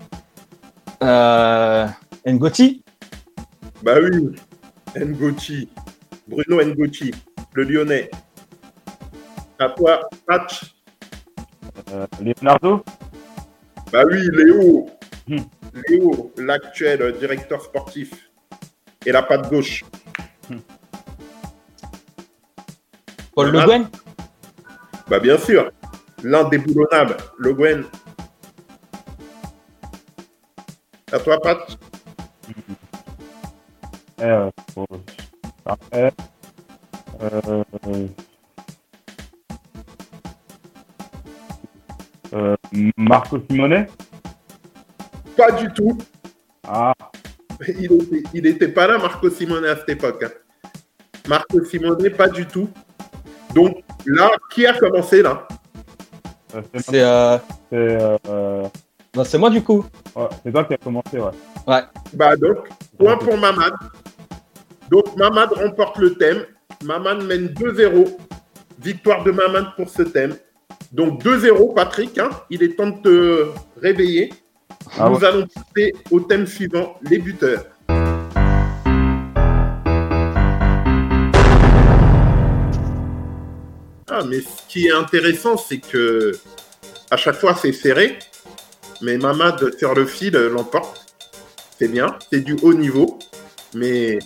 [1.02, 1.86] Euh,
[2.26, 2.82] Ngoti.
[3.82, 4.34] Bah oui.
[4.96, 5.68] Ngoti.
[6.26, 7.10] Bruno Ngoti,
[7.52, 8.10] le Lyonnais.
[9.58, 10.74] À toi, Patch.
[11.92, 12.84] Euh, Leonardo.
[13.92, 14.88] Bah oui, Léo.
[15.26, 15.40] Hmm.
[15.88, 18.30] Léo, l'actuel euh, directeur sportif.
[19.06, 19.84] Et la patte gauche.
[23.34, 23.66] Paul Bernard.
[23.66, 23.90] Le Guen.
[25.08, 25.70] Bah bien sûr.
[26.22, 27.84] L'indéboulonnable, Le Guen.
[31.12, 31.78] À toi, Pat.
[34.74, 34.86] Faut...
[35.64, 36.10] Par R.
[37.22, 37.64] Euh...
[42.32, 42.56] Euh,
[42.96, 43.86] Marco Simone
[45.36, 45.96] Pas du tout.
[46.66, 46.92] Ah,
[47.68, 50.22] Il était, il était pas là, Marco Simone, à cette époque.
[50.24, 50.70] hein.
[51.28, 52.68] Marco Simone, pas du tout.
[53.54, 55.46] Donc là, qui a commencé là?
[56.54, 58.68] Euh, c'est C'est euh,
[59.14, 59.84] c'est, c'est moi du coup.
[60.16, 61.82] ouais, c'est toi qui as commencé, ouais.
[62.14, 63.72] Bah donc, point pour Mamad.
[64.90, 66.44] Donc Mamad remporte le thème.
[66.84, 68.16] Mamad mène 2-0.
[68.80, 70.34] Victoire de Mamad pour ce thème.
[70.92, 72.18] Donc 2-0, Patrick.
[72.18, 72.30] hein.
[72.50, 73.46] Il est temps de te
[73.80, 74.32] réveiller.
[74.98, 75.24] Ah Nous ouais.
[75.24, 77.64] allons passer au thème suivant, les buteurs.
[84.08, 86.32] Ah, mais ce qui est intéressant, c'est que
[87.10, 88.18] à chaque fois c'est serré,
[89.02, 91.06] mais Mamad sur le fil euh, l'emporte.
[91.78, 93.18] C'est bien, c'est du haut niveau,
[93.74, 94.18] mais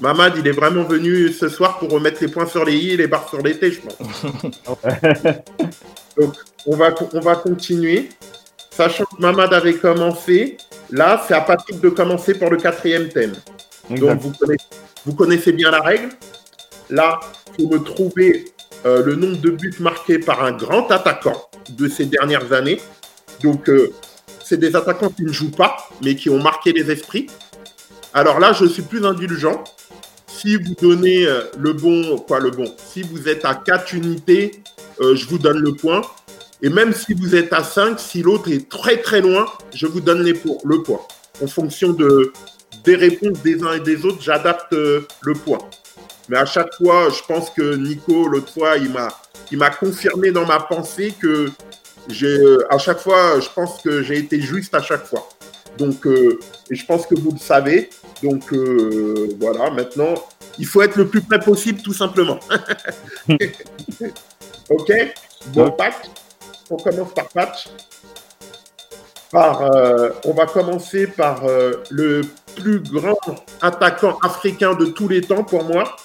[0.00, 2.96] Mamad, il est vraiment venu ce soir pour remettre les points sur les i et
[2.96, 3.96] les barres sur les t, je pense.
[6.18, 6.34] Donc,
[6.66, 8.10] on va, on va continuer.
[8.70, 10.56] Sachant que Mamad avait commencé,
[10.90, 13.34] là, c'est à Patrick de commencer pour le quatrième thème.
[13.90, 14.22] Donc, Exact.
[14.22, 14.66] vous connaissez,
[15.04, 16.08] vous connaissez bien la règle.
[16.88, 17.20] Là,
[17.58, 18.46] il faut me trouver
[18.86, 22.80] euh, le nombre de buts marqués par un grand attaquant de ces dernières années.
[23.42, 23.92] Donc, euh,
[24.42, 27.28] c'est des attaquants qui ne jouent pas, mais qui ont marqué les esprits.
[28.14, 29.64] Alors là, je suis plus indulgent.
[30.34, 34.62] Si vous donnez euh, le bon, quoi, le bon, si vous êtes à 4 unités,
[35.00, 36.00] euh, je vous donne le point.
[36.62, 40.00] Et même si vous êtes à 5, si l'autre est très très loin, je vous
[40.00, 41.00] donne le point.
[41.42, 42.32] En fonction de,
[42.82, 45.58] des réponses des uns et des autres, j'adapte euh, le point.
[46.28, 49.08] Mais à chaque fois, je pense que Nico, l'autre fois, il m'a,
[49.52, 51.50] m'a confirmé dans ma pensée que
[52.08, 52.38] j'ai,
[52.70, 55.28] à chaque fois, je pense que j'ai été juste à chaque fois.
[55.78, 56.38] Donc, euh,
[56.70, 57.90] et je pense que vous le savez.
[58.22, 60.14] Donc, euh, voilà, maintenant,
[60.58, 62.38] il faut être le plus près possible, tout simplement.
[64.70, 64.92] ok?
[65.48, 65.94] Bon, patch.
[66.70, 67.68] On commence par patch.
[69.30, 71.44] Par, euh, on va commencer par
[71.90, 72.20] le
[72.54, 73.18] plus grand
[73.62, 75.96] attaquant africain de tous les temps pour moi.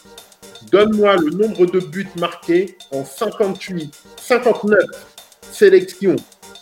[0.71, 4.79] Donne-moi le nombre de buts marqués en 58, 59
[5.51, 6.15] sélections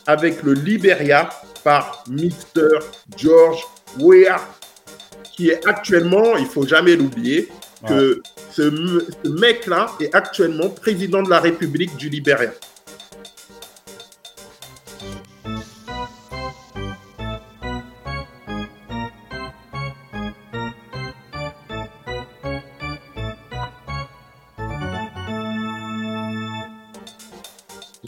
[0.07, 1.29] avec le Liberia
[1.65, 2.77] par Mr.
[3.17, 3.59] George
[3.99, 4.39] Weah,
[5.23, 7.49] qui est actuellement, il faut jamais l'oublier,
[7.87, 8.69] que ce,
[9.23, 12.51] ce mec-là est actuellement président de la République du Liberia.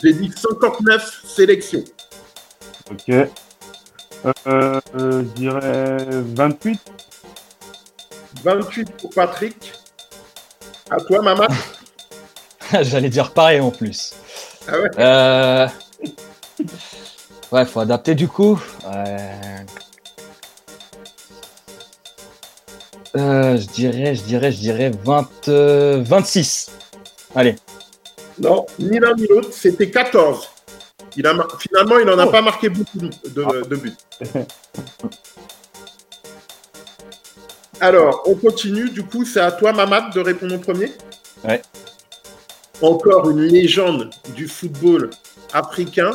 [0.04, 1.84] J'ai dit 59 sélections.
[2.91, 3.12] Ok.
[4.26, 4.34] Euh,
[4.96, 6.80] euh, je dirais 28.
[8.44, 9.74] 28 pour Patrick.
[10.90, 11.48] À toi, maman.
[12.82, 14.14] J'allais dire pareil en plus.
[14.68, 15.68] Ah ouais Euh...
[17.52, 18.60] Ouais, faut adapter du coup.
[18.86, 19.18] Euh...
[23.16, 26.72] Euh, je dirais, je dirais, je dirais 20, euh, 26.
[27.36, 27.56] Allez.
[28.40, 30.48] Non, ni l'un ni l'autre, c'était 14.
[31.18, 32.32] Il a mar- Finalement, il n'en a Oh.
[32.32, 33.94] pas marqué beaucoup de, de- de buts.
[37.80, 38.90] Alors, on continue.
[38.90, 40.92] Du coup, c'est à toi, Mamad, de répondre en premier.
[41.44, 41.62] Ouais.
[42.82, 45.10] Encore une légende du football
[45.54, 46.12] africain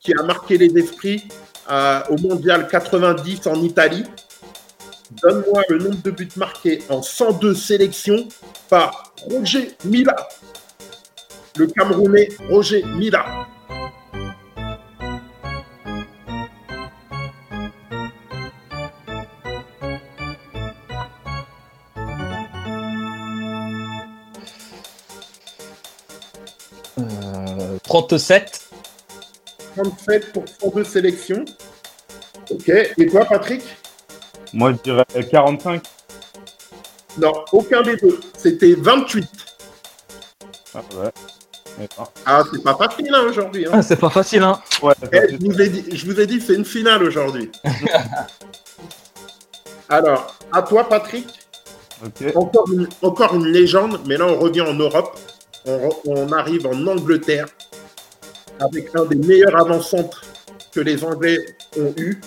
[0.00, 1.28] qui a marqué les esprits
[1.70, 4.04] euh, au Mondial 90 en Italie.
[5.22, 8.28] Donne-moi le nombre de buts marqués en 102 sélections
[8.68, 10.16] par Roger Mila.
[11.56, 13.24] Le Camerounais Roger Mila.
[27.82, 28.60] 37.
[29.76, 31.44] 37 pour 102 sélections.
[32.50, 32.68] Ok.
[32.68, 33.62] Et toi, Patrick?
[34.52, 35.82] Moi, je dirais 45.
[37.18, 38.20] Non, aucun des deux.
[38.36, 39.26] C'était 28.
[40.74, 41.10] Ah, ouais.
[42.24, 43.66] Ah, c'est pas facile hein, aujourd'hui.
[43.66, 43.70] hein.
[43.74, 44.60] Ah, c'est pas facile, hein.
[44.82, 47.50] ouais, Eh, je vous ai dit, je vous ai dit, c'est une finale aujourd'hui.
[49.88, 51.26] Alors, à toi, Patrick.
[52.04, 52.32] ok.
[52.34, 55.18] Encore une, encore une légende, mais là, on revient en Europe.
[55.66, 57.46] On, arrive en Angleterre
[58.60, 60.22] avec un des meilleurs avant-centres
[60.72, 61.38] que les Anglais
[61.76, 62.20] ont eu.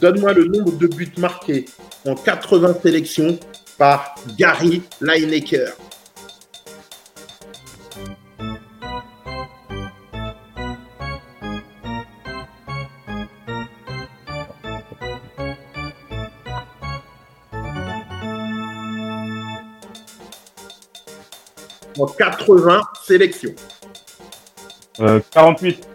[0.00, 1.64] Donne-moi le nombre de buts marqués
[2.06, 3.38] en 80 sélections
[3.78, 5.74] par Gary Lineker.
[22.00, 23.54] En 80 sélections
[25.00, 25.86] Euh, 48.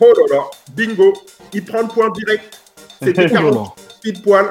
[0.00, 0.42] Oh là là,
[0.74, 1.12] bingo,
[1.52, 2.58] il prend le point direct.
[3.02, 4.50] C'était 40 pile poil.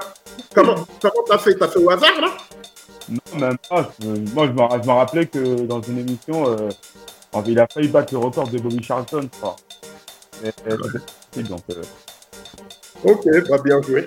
[0.55, 1.55] Comment comment t'as fait?
[1.55, 2.29] T'as fait au hasard là?
[3.09, 3.91] Non, même pas.
[3.99, 6.69] Je- moi, je me, rappelais que dans une émission, euh,
[7.33, 9.55] en- il a failli battre le record de Bobby Charlton, je crois.
[11.35, 11.81] Donc, euh,
[13.03, 14.05] Ok, bah bien joué.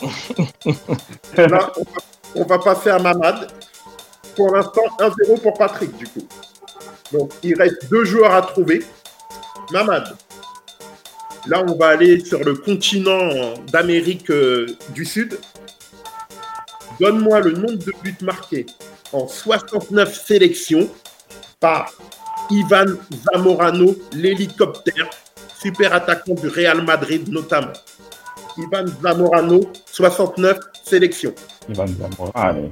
[1.36, 2.00] Là, on va,
[2.36, 3.50] on va passer à Mamad.
[4.36, 6.26] Pour l'instant, 1-0 pour Patrick, du coup.
[7.12, 8.84] Donc, il reste deux joueurs à trouver.
[9.72, 10.16] Mamad.
[11.46, 15.38] Là, on va aller sur le continent d'Amérique euh, du Sud.
[17.00, 18.66] Donne-moi le nombre de buts marqués
[19.12, 20.88] en 69 sélections
[21.58, 21.92] par
[22.50, 22.86] Ivan
[23.24, 25.08] Zamorano, l'hélicoptère,
[25.58, 27.72] super attaquant du Real Madrid notamment.
[28.58, 31.34] Ivan Zamorano, 69 sélections.
[31.68, 32.30] va nous avoir.
[32.34, 32.70] Allez.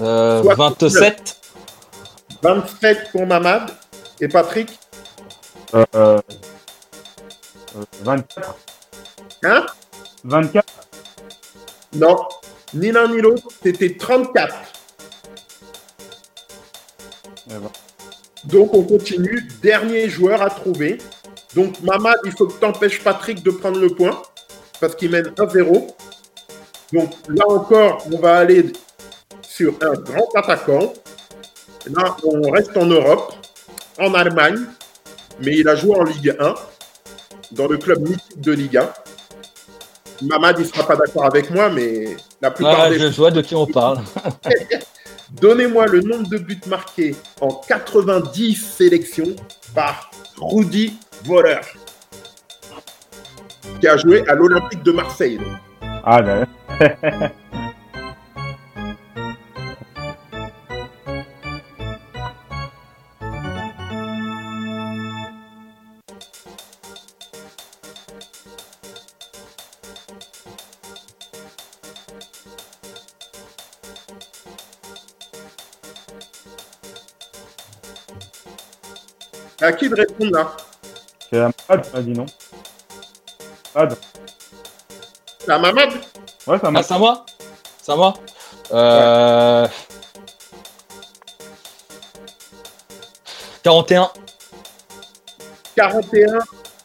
[0.00, 1.36] Euh, Soit- 27.
[2.42, 3.70] 27 pour Mamad.
[4.20, 4.68] Et Patrick,
[5.74, 6.20] Euh, euh,
[7.76, 8.54] euh, 24.
[9.44, 9.66] hein?
[10.24, 10.66] 24.
[11.94, 12.16] Non,
[12.74, 14.54] ni l'un ni l'autre, c'était 34.
[17.48, 17.70] Eh ben,
[18.44, 19.48] Donc on continue.
[19.62, 20.98] Dernier joueur à trouver.
[21.54, 24.20] Donc Mamad, il faut que tu empêches Patrick de prendre le point
[24.80, 25.94] parce qu'il mène 1-0.
[26.92, 28.72] Donc là encore, on va aller
[29.60, 30.94] sur un grand attaquant.
[31.94, 33.34] Là, on reste en Europe,
[33.98, 34.58] en Allemagne,
[35.42, 36.54] mais il a joué en Ligue 1,
[37.52, 38.88] dans le club mythique de Ligue 1.
[40.22, 43.42] Mamad, il ne sera pas d'accord avec moi, mais la plupart des je vois de
[43.42, 43.98] qui on parle.
[45.42, 49.36] Donnez-moi le nombre de buts marqués en 90 sélections
[49.74, 51.60] par Rudi Voller,
[53.78, 55.38] qui a joué à l'Olympique de Marseille.
[56.02, 56.46] Ah, ben,
[79.80, 80.56] qui de répondre là
[81.32, 82.26] c'est tu m'as dit non.
[83.74, 83.96] Mad.
[85.38, 85.90] C'est à Mamad
[86.46, 86.84] Ouais, Ah, Mad.
[86.84, 87.26] c'est à moi
[87.80, 88.14] C'est à moi
[88.72, 89.68] euh...
[93.62, 94.10] 41.
[95.76, 96.38] 41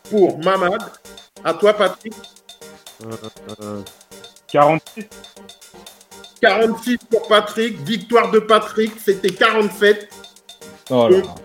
[0.10, 0.82] pour Mamad.
[1.44, 2.14] À toi, Patrick.
[3.04, 3.12] Euh,
[3.62, 3.82] euh,
[4.48, 5.06] 46.
[6.42, 7.80] 46 pour Patrick.
[7.82, 10.10] Victoire de Patrick, c'était 47.
[10.92, 11.36] Oh là là.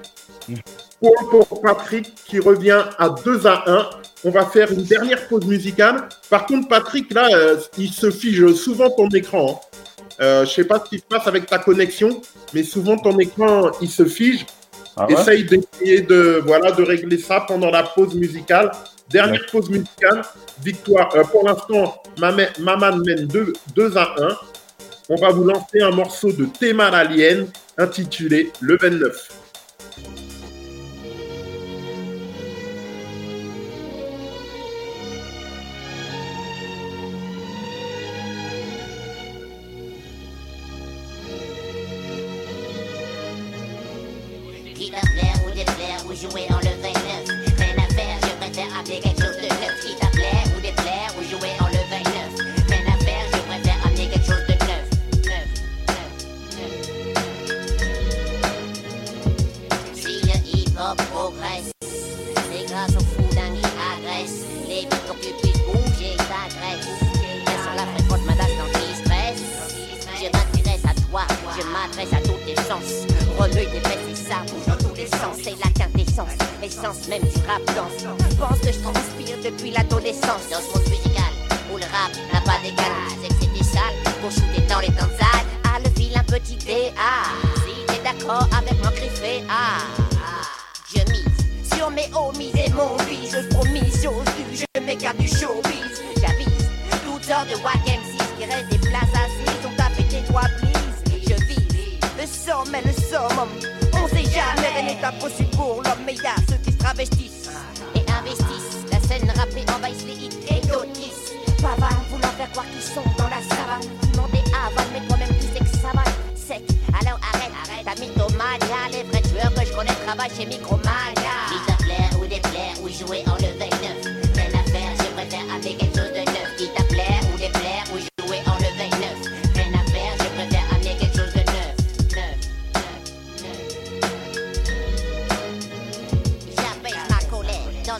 [1.00, 3.90] Pour Patrick qui revient à 2 à 1.
[4.24, 6.08] On va faire une dernière pause musicale.
[6.28, 9.62] Par contre, Patrick, là, euh, il se fige souvent ton écran.
[9.62, 9.78] hein.
[10.20, 12.20] Euh, je sais pas ce qui se passe avec ta connexion,
[12.52, 14.44] mais souvent ton écran, il se fige.
[14.96, 15.14] Ah ouais?
[15.14, 18.70] Essaye d'essayer de, voilà, de régler ça pendant la pause musicale.
[19.08, 20.20] Dernière pause musicale.
[20.62, 21.08] Victoire.
[21.16, 24.28] Euh, pour l'instant, Maman mène 2, 2 à 1.
[25.08, 27.46] On va vous lancer un morceau de Théma l'Alien
[27.78, 29.39] intitulé Le 29.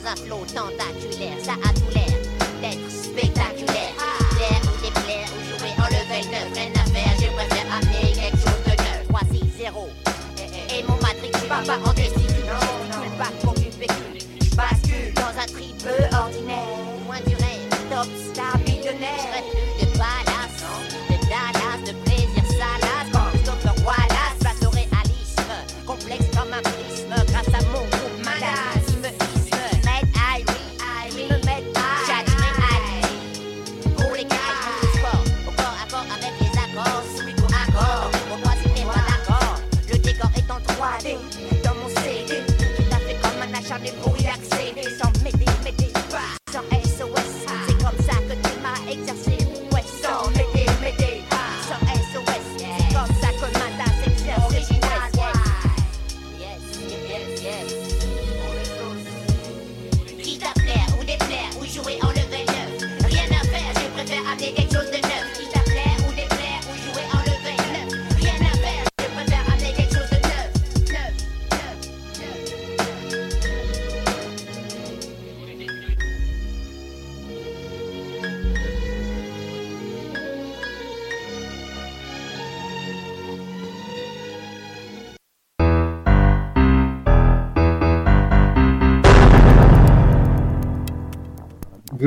[0.03, 1.39] Dans un flot tentaculaire.
[1.43, 1.70] Ça a tout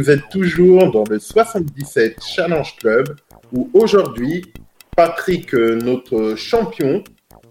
[0.03, 3.15] Vous êtes toujours dans le 77 Challenge Club
[3.53, 4.43] où aujourd'hui,
[4.97, 7.05] Patrick, euh, notre champion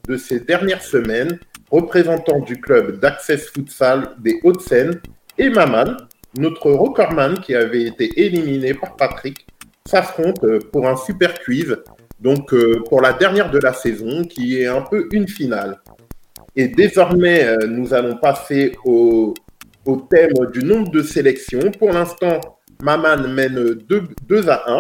[0.07, 1.39] de ces dernières semaines,
[1.71, 5.01] représentant du club d'Access Futsal des Hauts-de-Seine,
[5.39, 5.97] et Maman,
[6.37, 9.47] notre recordman qui avait été éliminé par Patrick,
[9.89, 11.79] s'affrontent euh, pour un super quiz,
[12.21, 15.81] donc euh, pour la dernière de la saison, qui est un peu une finale.
[16.55, 19.33] Et désormais, nous allons passer au,
[19.85, 21.71] au thème du nombre de sélections.
[21.79, 22.41] Pour l'instant,
[22.83, 24.73] Maman mène 2 à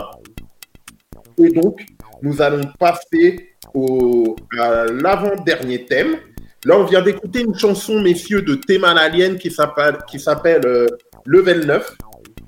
[1.38, 1.44] 1.
[1.44, 1.84] Et donc,
[2.22, 6.16] nous allons passer au, à l'avant-dernier thème.
[6.64, 10.86] Là, on vient d'écouter une chanson, messieurs, de Théman Alien qui s'appelle qui s'appelle, euh,
[11.26, 11.96] Level 9.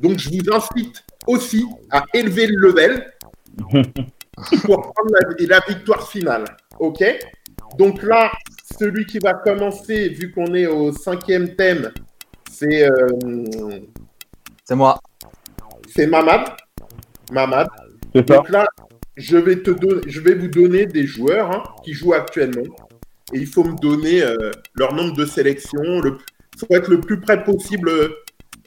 [0.00, 3.12] Donc, je vous incite aussi à élever le level
[4.64, 6.44] pour prendre la, la victoire finale.
[6.78, 7.02] OK?
[7.78, 8.30] Donc là,
[8.78, 11.90] celui qui va commencer, vu qu'on est au cinquième thème,
[12.54, 13.80] c'est euh,
[14.64, 14.98] C'est moi.
[15.94, 16.42] c'est Mamad.
[17.32, 17.68] Mamad.
[18.14, 18.36] C'est ça.
[18.36, 18.66] Donc là,
[19.16, 22.62] je vais, te don- je vais vous donner des joueurs hein, qui jouent actuellement.
[23.32, 25.82] Et il faut me donner euh, leur nombre de sélections.
[25.82, 27.90] Il faut être le plus près possible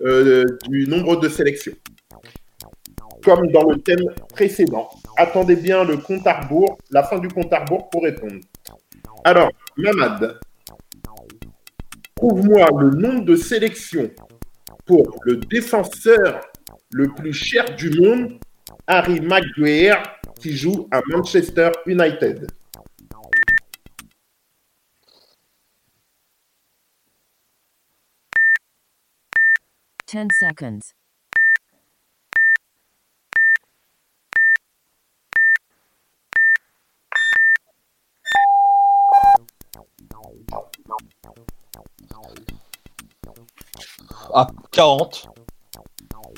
[0.01, 1.73] euh, du nombre de sélections.
[3.23, 4.89] Comme dans le thème précédent.
[5.17, 8.39] Attendez bien le compte à rebours, la fin du compte à rebours pour répondre.
[9.23, 10.39] Alors, Mamad,
[12.17, 14.09] trouve-moi le nombre de sélections
[14.85, 16.41] pour le défenseur
[16.91, 18.39] le plus cher du monde,
[18.87, 20.01] Harry Maguire,
[20.39, 22.47] qui joue à Manchester United.
[44.33, 45.29] À 40.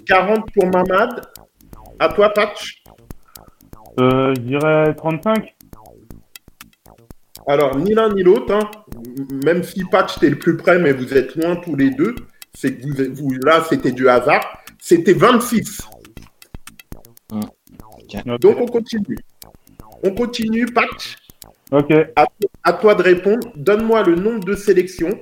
[0.07, 1.21] 40 pour Mamad.
[1.99, 2.83] À toi, Patch.
[3.99, 5.55] Euh, je dirais 35.
[7.47, 8.69] Alors, ni l'un ni l'autre, hein.
[9.43, 12.15] Même si Patch, t'es le plus près, mais vous êtes loin tous les deux,
[12.53, 14.41] c'est que vous, vous- là, c'était du hasard.
[14.79, 15.81] C'était 26.
[17.31, 18.39] Ok.
[18.39, 19.17] Donc, on continue.
[20.03, 21.17] On continue, Patch.
[21.71, 21.91] Ok.
[22.63, 23.47] À toi de répondre.
[23.55, 25.19] Donne-moi le nombre de sélections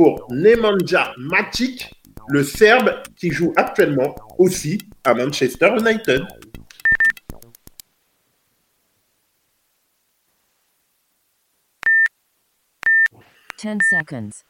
[0.00, 1.92] pour Nemanja Matic,
[2.28, 6.26] le Serbe qui joue actuellement aussi à Manchester United.
[13.58, 14.42] Ten seconds.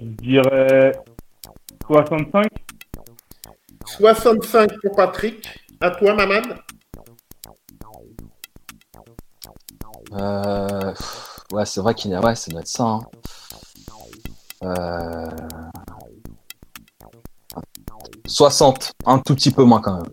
[0.00, 0.92] Je dirais
[1.90, 2.46] 65.
[3.84, 5.48] 65 pour Patrick.
[5.80, 6.40] À toi, Maman.
[10.12, 10.94] Euh,
[11.52, 12.20] ouais, c'est vrai qu'il y a.
[12.20, 12.84] Ouais, ça doit être ça.
[12.84, 13.00] hein.
[14.62, 15.30] Euh,
[18.24, 20.12] 60, un tout petit peu moins quand même.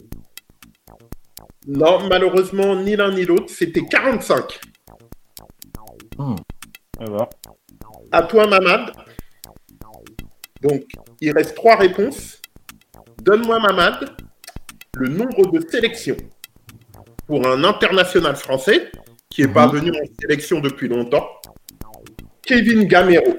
[1.68, 3.50] Non, malheureusement, ni l'un ni l'autre.
[3.50, 4.60] C'était 45.
[6.18, 6.36] Hmm.
[8.12, 8.92] À toi, Mamad.
[10.64, 10.84] Donc,
[11.22, 12.42] il reste trois réponses.
[13.22, 14.16] Donne-moi, Mamad,
[14.96, 16.18] le nombre de sélections
[17.26, 18.92] pour un international français
[19.30, 19.74] qui n'est pas Mhm.
[19.80, 21.28] venu en sélection depuis longtemps.
[22.44, 23.36] Kevin Gamero.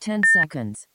[0.00, 0.86] Ten seconds.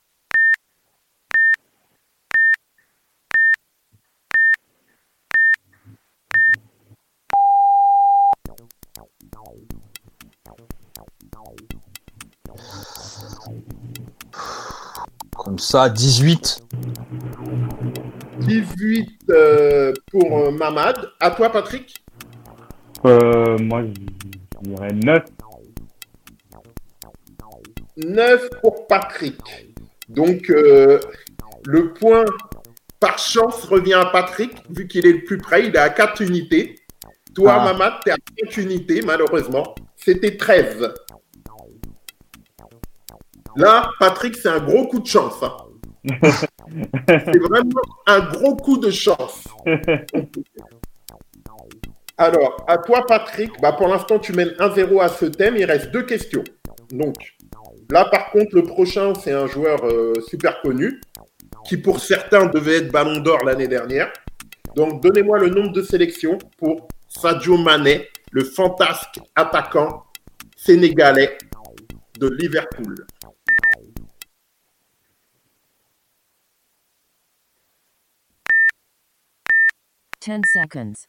[15.37, 16.63] Comme ça, 18.
[18.39, 21.11] 18 euh, pour euh, Mamad.
[21.19, 22.03] À toi, Patrick.
[23.05, 25.23] Euh, moi, je dirais 9.
[27.97, 29.39] 9 pour Patrick.
[30.09, 30.99] Donc, euh,
[31.65, 32.25] le point
[32.99, 35.67] par chance revient à Patrick, vu qu'il est le plus près.
[35.67, 36.78] Il est à 4 unités.
[37.35, 37.63] Toi, Ah.
[37.73, 39.75] Mamad, tu es à 5 unités, malheureusement.
[39.95, 40.93] C'était 13.
[43.55, 45.41] Là, Patrick, c'est un gros coup de chance.
[45.43, 45.55] hein.
[47.07, 49.43] c'est vraiment un gros coup de chance.
[52.17, 55.55] Alors, à toi, Patrick, bah, pour l'instant, tu mènes 1-0 à ce thème.
[55.57, 56.43] Il reste deux questions.
[56.91, 57.15] Donc,
[57.91, 60.99] là, par contre, le prochain, c'est un joueur euh, super connu,
[61.65, 64.11] qui pour certains devait être Ballon d'Or l'année dernière.
[64.75, 70.05] Donc, donnez-moi le nombre de sélections pour Sadio Mané, le fantasque attaquant
[70.55, 71.37] sénégalais
[72.19, 73.05] de Liverpool.
[80.19, 81.07] Ten seconds.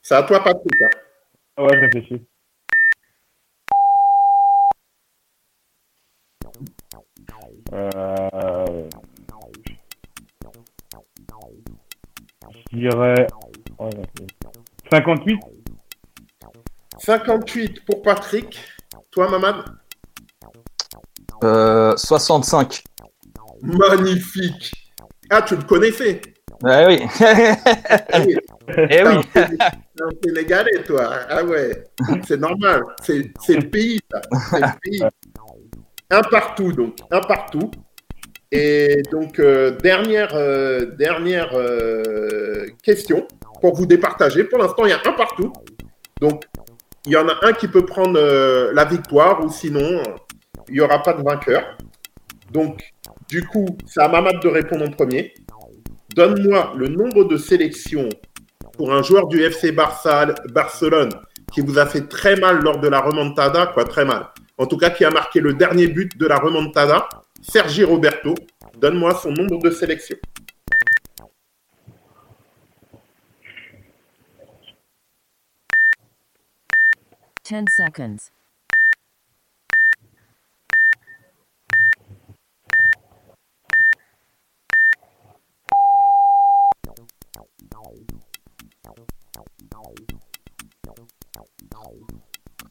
[0.00, 0.80] C'est à toi, Patrick.
[0.82, 0.88] hein.
[1.56, 2.26] Ah ouais, je réfléchis.
[7.72, 8.88] Euh...
[12.72, 13.26] Je dirais...
[13.78, 14.02] ouais, ouais,
[14.90, 15.38] 58
[16.98, 18.58] 58 pour Patrick.
[19.10, 19.64] Toi, Mamad
[21.44, 22.84] Euh, 65.
[23.62, 24.72] Magnifique.
[25.30, 26.20] Ah, tu le connaissais
[26.64, 27.00] Eh oui.
[28.12, 28.36] Ah oui.
[28.90, 29.20] eh oui.
[29.34, 31.10] Un Sénégalais, toi.
[31.28, 31.84] Ah ouais,
[32.26, 32.82] c'est normal.
[33.02, 34.20] C'est c'est le pays, ça.
[34.50, 35.02] C'est le pays.
[36.10, 36.98] Un partout, donc.
[37.10, 37.70] Un partout.
[38.54, 43.26] Et donc, euh, dernière, euh, dernière euh, question
[43.62, 44.44] pour vous départager.
[44.44, 45.50] Pour l'instant, il y a un partout.
[46.20, 46.44] Donc,
[47.06, 48.20] il y en a un qui peut prendre
[48.72, 50.02] la victoire ou sinon,
[50.68, 51.78] il n'y aura pas de vainqueur.
[52.52, 52.92] Donc,
[53.28, 55.32] du coup, c'est à Mamad de répondre en premier.
[56.14, 58.10] Donne-moi le nombre de sélections
[58.76, 61.10] pour un joueur du FC Barcelone
[61.52, 64.26] qui vous a fait très mal lors de la remontada, quoi, très mal.
[64.58, 67.08] En tout cas, qui a marqué le dernier but de la remontada,
[67.42, 68.34] Sergi Roberto.
[68.78, 70.16] Donne-moi son nombre de sélections.
[77.42, 78.30] Ten seconds.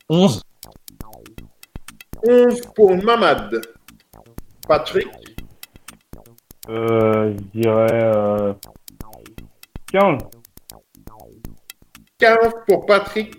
[0.10, 0.42] Onze.
[2.24, 3.62] 11 pour Mamad.
[4.68, 5.08] Patrick,
[6.70, 7.88] Euh, je dirais...
[8.04, 8.54] Euh...
[9.92, 10.20] 15
[12.20, 12.38] 15
[12.68, 13.36] pour Patrick.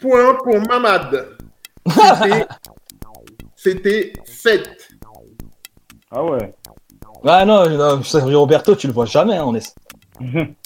[0.00, 1.36] Point pour Mamad.
[1.86, 2.46] C'était-
[3.56, 4.68] C'était 7.
[6.10, 6.54] Ah ouais.
[7.24, 7.64] Ah non,
[8.38, 9.36] Roberto, tu le vois jamais.
[9.36, 9.74] hein, on est...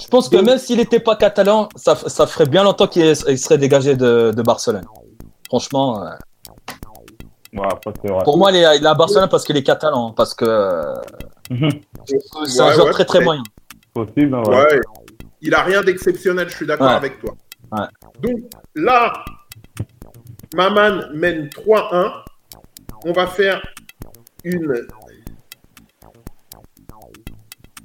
[0.00, 3.94] Je pense que même s'il n'était pas catalan, ça, ferait bien longtemps qu'il serait dégagé
[3.96, 4.84] de, de Barcelone.
[5.46, 6.10] Franchement, euh,
[7.58, 7.92] Après,
[8.24, 10.12] pour moi, il est, il est à Barcelone parce qu'il est catalan.
[10.12, 10.94] Parce que euh,
[11.48, 13.42] c'est un Ouais, joueur ouais, très très moyen.
[13.92, 14.56] Possible, hein, ouais.
[14.56, 14.80] Ouais,
[15.42, 16.94] il a rien d'exceptionnel, je suis d'accord Ouais.
[16.94, 17.34] avec toi.
[17.72, 17.86] Ouais.
[18.22, 18.40] Donc
[18.76, 19.12] là,
[20.54, 22.12] Maman mène 3-1.
[23.04, 23.60] On va faire
[24.44, 24.86] une.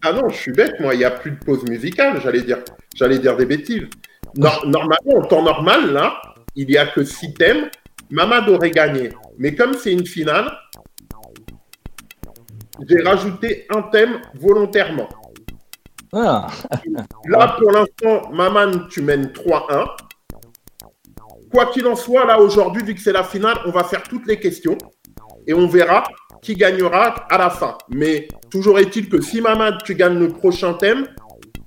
[0.04, 2.60] Ah non, je suis bête, moi, il n'y a plus de pause musicale, j'allais dire.
[2.96, 3.88] J'allais dire des bêtises.
[4.36, 6.22] Nor- normalement, en temps normal, là,
[6.56, 7.70] il n'y a que 6 thèmes.
[8.10, 9.10] Mamad aurait gagné.
[9.38, 10.52] Mais comme c'est une finale,
[12.88, 15.10] j'ai rajouté un thème volontairement.
[16.14, 16.48] Ah,
[17.26, 19.88] Là, pour l'instant, Maman, tu mènes 3-1.
[21.52, 24.28] Quoi qu'il en soit, là, aujourd'hui, vu que c'est la finale, on va faire toutes
[24.28, 24.78] les questions
[25.48, 26.04] et on verra
[26.42, 27.78] qui gagnera à la fin.
[27.90, 31.08] Mais toujours est-il que si Mamad, tu gagnes le prochain thème,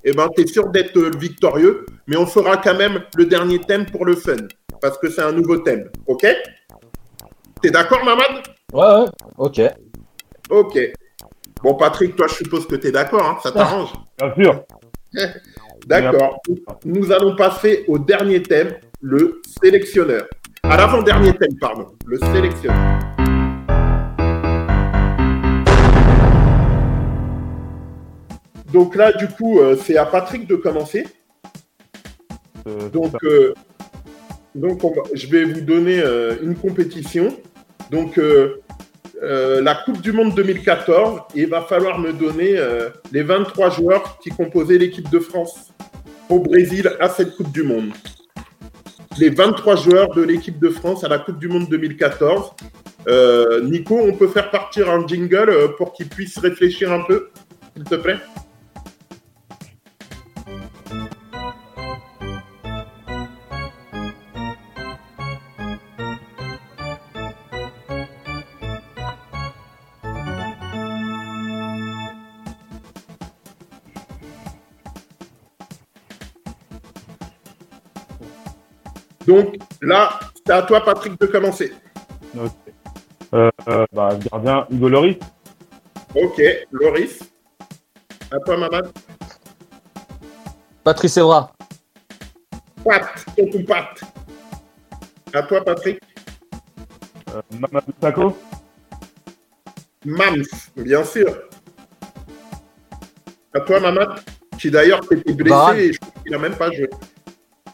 [0.05, 3.61] eh ben, tu es sûr d'être euh, victorieux, mais on fera quand même le dernier
[3.61, 4.37] thème pour le fun,
[4.81, 5.91] parce que c'est un nouveau thème.
[6.07, 6.27] OK?
[7.61, 8.43] T'es d'accord, Mamad?
[8.73, 9.61] Ouais, ouais, ok.
[10.51, 10.79] Ok.
[11.63, 14.65] Bon, Patrick, toi, je suppose que tu es d'accord, hein, ça t'arrange Bien sûr.
[15.87, 16.41] D'accord.
[16.85, 20.27] Nous allons passer au dernier thème, le sélectionneur.
[20.63, 22.99] À l'avant-dernier thème, pardon, le sélectionneur.
[28.73, 31.07] Donc là, du coup, euh, c'est à Patrick de commencer.
[32.67, 33.55] Euh, Donc, euh,
[34.59, 34.83] donc
[35.15, 37.37] je vais vous donner euh, une compétition.
[37.91, 38.61] Donc, euh,
[39.23, 42.57] euh, la Coupe du Monde 2014, et il va falloir me donner
[43.13, 45.73] les 23 joueurs qui composaient l'équipe de France
[46.29, 47.93] au Brésil à cette Coupe du Monde.
[49.19, 52.53] Les 23 joueurs de l'équipe de France à la Coupe du Monde 2014.
[53.09, 57.31] Euh, Nico, on peut faire partir un jingle pour qu'il puisse réfléchir un peu,
[57.75, 58.19] s'il te plaît?
[79.89, 81.73] Là, c'est à toi, Patrick, de commencer.
[82.37, 82.51] ok.
[83.35, 85.17] Euh, euh, bah, gardien, Hugo Loris.
[86.15, 87.19] Ok, Loris.
[88.31, 88.91] À toi, Mamad.
[90.83, 91.53] Patrice Evra.
[92.85, 94.01] Pat, tonton Pat.
[95.35, 96.01] À toi, Patrick.
[97.35, 98.37] Euh, Mamadou Sakho.
[100.07, 100.45] Mams,
[100.77, 101.39] bien sûr.
[103.55, 104.21] À toi, Mamad.
[104.59, 105.79] Qui d'ailleurs s'était blessé Varane.
[105.79, 106.89] et je crois qu'il n'a même pas joué.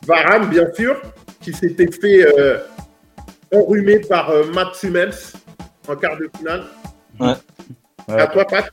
[0.06, 1.00] Varane, bien sûr,
[1.45, 2.59] qui s'était fait euh,
[3.53, 5.14] enrhumer par euh, Mats Hummels
[5.86, 6.64] en quart de finale.
[7.20, 7.34] Euh,
[8.09, 8.70] À toi, Pat.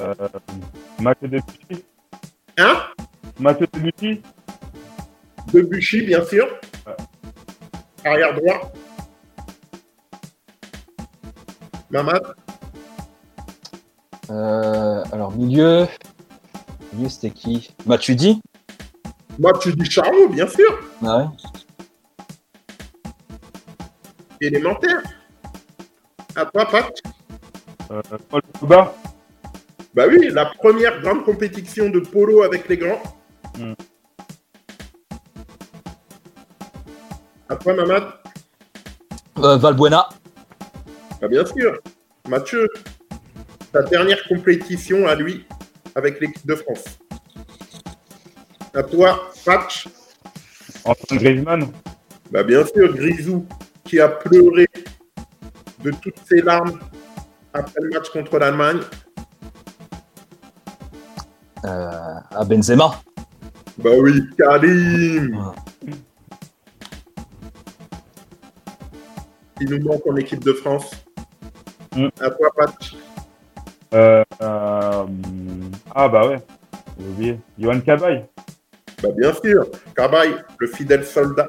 [0.00, 0.14] euh,
[1.00, 1.84] Mathieu Debuchy.
[2.58, 2.76] Hein?
[3.40, 4.22] Mathieu Debuchy.
[5.52, 6.46] Debuchy, bien sûr.
[8.04, 8.72] Arrière droit.
[11.90, 12.22] Mamad.
[14.30, 15.86] Euh, alors, milieu.
[16.92, 17.74] Milieu, c'était qui?
[17.86, 18.40] Matuidi
[19.38, 20.78] Moi, tu dis Charlot, bien sûr.
[21.04, 21.24] Ah ouais.
[24.40, 25.02] Élémentaire.
[26.34, 26.92] À toi, Pat.
[27.90, 28.94] Euh, Paul Pogba.
[29.94, 33.02] Bah oui, la première grande compétition de polo avec les grands.
[33.58, 33.72] Hmm.
[37.48, 38.04] À toi, Mamad.
[39.38, 40.08] Euh, Valbuena.
[41.20, 41.78] Bah bien sûr.
[42.28, 42.68] Mathieu,
[43.72, 45.46] ta dernière compétition à lui
[45.94, 46.98] avec l'équipe de France.
[48.74, 49.88] À toi, Patch.
[50.84, 51.72] Antoine Griezmann.
[52.30, 53.46] Bah bien sûr, Grisou,
[53.84, 54.66] qui a pleuré
[55.82, 56.78] de toutes ses larmes
[57.52, 58.80] après le match contre l'Allemagne.
[61.64, 63.00] Euh, à Benzema.
[63.78, 65.52] Bah oui, Karim.
[69.60, 70.90] Il nous manque en équipe de France.
[71.96, 72.08] Mm.
[72.20, 72.96] À toi, Patch.
[73.94, 75.06] Euh, euh,
[75.94, 76.38] ah bah ouais,
[76.98, 77.40] j'ai oublié.
[77.58, 78.24] Johan Cabaye.
[79.02, 81.48] Bah bien sûr, Cabaye, le fidèle soldat.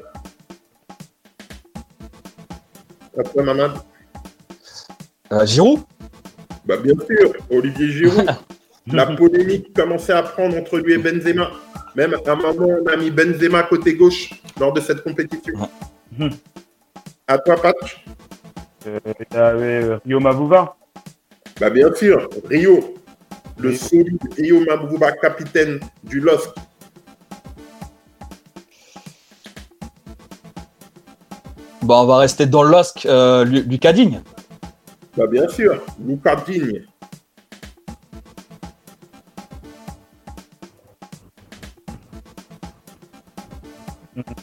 [3.18, 3.72] À toi, Mamad.
[5.32, 5.80] Euh, Giroud.
[6.64, 8.30] Bah bien sûr, Olivier Giroud.
[8.92, 11.50] La polémique commençait à prendre entre lui et Benzema.
[11.94, 15.54] Même à un moment, on a mis Benzema côté gauche lors de cette compétition.
[17.26, 18.04] À toi, Patch.
[18.86, 20.76] Euh, il y avait euh, Rio Mavuva.
[21.60, 22.94] Bah bien sûr, Rio.
[23.58, 26.48] Le solide Rio Mabouba, capitaine du LOSC.
[31.90, 33.04] Bon, on va rester dans LOSC.
[33.06, 34.22] Euh, Lu- Lucas Digne.
[35.16, 36.84] Bah bien sûr, Lucas Digne.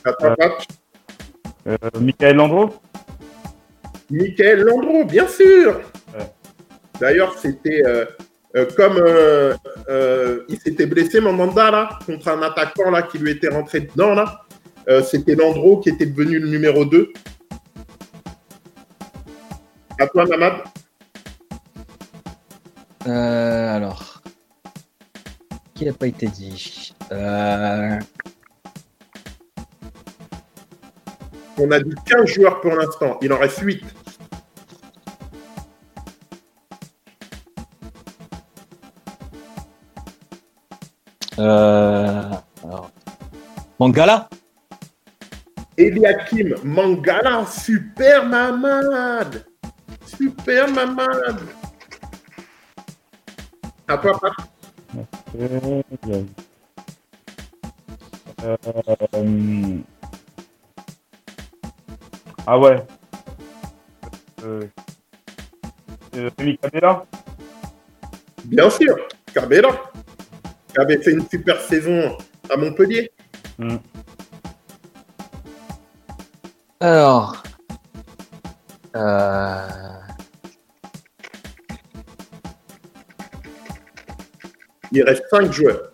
[0.03, 0.67] Patch.
[1.67, 2.69] Euh, Michael Landreau?
[4.09, 5.81] Michael Landreau, bien sûr.
[6.17, 6.31] Ouais.
[6.99, 8.05] D'ailleurs, c'était euh,
[8.55, 9.53] euh, comme euh,
[9.89, 14.13] euh, il s'était blessé Mandanda là contre un attaquant là qui lui était rentré dedans
[14.13, 14.41] là.
[14.89, 17.11] Euh, c'était Landreau qui était devenu le numéro 2.
[19.99, 20.53] À toi, Mamad.
[23.07, 24.21] Euh, alors.
[25.73, 27.99] Qui n'a pas été dit euh,
[31.57, 33.17] On a dit 15 joueurs pour l'instant.
[33.21, 33.83] Il en reste 8.
[41.39, 42.23] euh,
[42.63, 42.91] alors.
[43.79, 44.29] Mangala?
[45.77, 49.45] Eliakim Mangala, super Mamad.
[50.47, 51.41] Super Mamad.
[53.85, 54.31] À toi, Pat.
[55.37, 56.25] Euh, il
[58.45, 59.77] Euh,
[62.45, 62.85] Ah ouais.
[64.45, 64.63] Euh...
[66.15, 67.05] euh, Rémi Cabella
[68.45, 68.95] Bien sûr,
[69.33, 69.69] Cabella,
[70.69, 72.17] qui avait fait une super saison
[72.49, 73.11] à Montpellier.
[73.59, 73.75] Hmm.
[76.79, 77.43] Alors.
[78.95, 79.96] Euh...
[84.91, 85.91] Il reste 5 joueurs.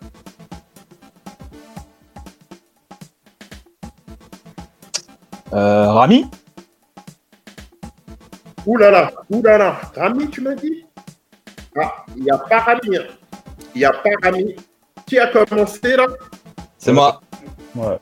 [5.52, 6.26] Euh, Rami?
[8.66, 9.80] Ouh là là, ouh là là.
[9.94, 10.84] Rami, tu m'as dit?
[11.76, 12.96] Ah, il n'y a pas Rami.
[12.96, 13.02] hein.
[13.74, 14.56] Il n'y a pas Rami.
[15.06, 16.06] Qui a commencé là?
[16.78, 17.20] C'est moi.
[17.74, 17.98] Ouais,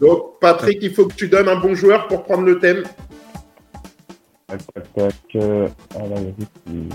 [0.00, 2.84] Donc, Patrick, il faut que tu donnes un bon joueur pour prendre le thème.
[4.46, 5.14] tac, tac, tac.
[5.36, 6.88] euh, Ah là, il y a juste qui-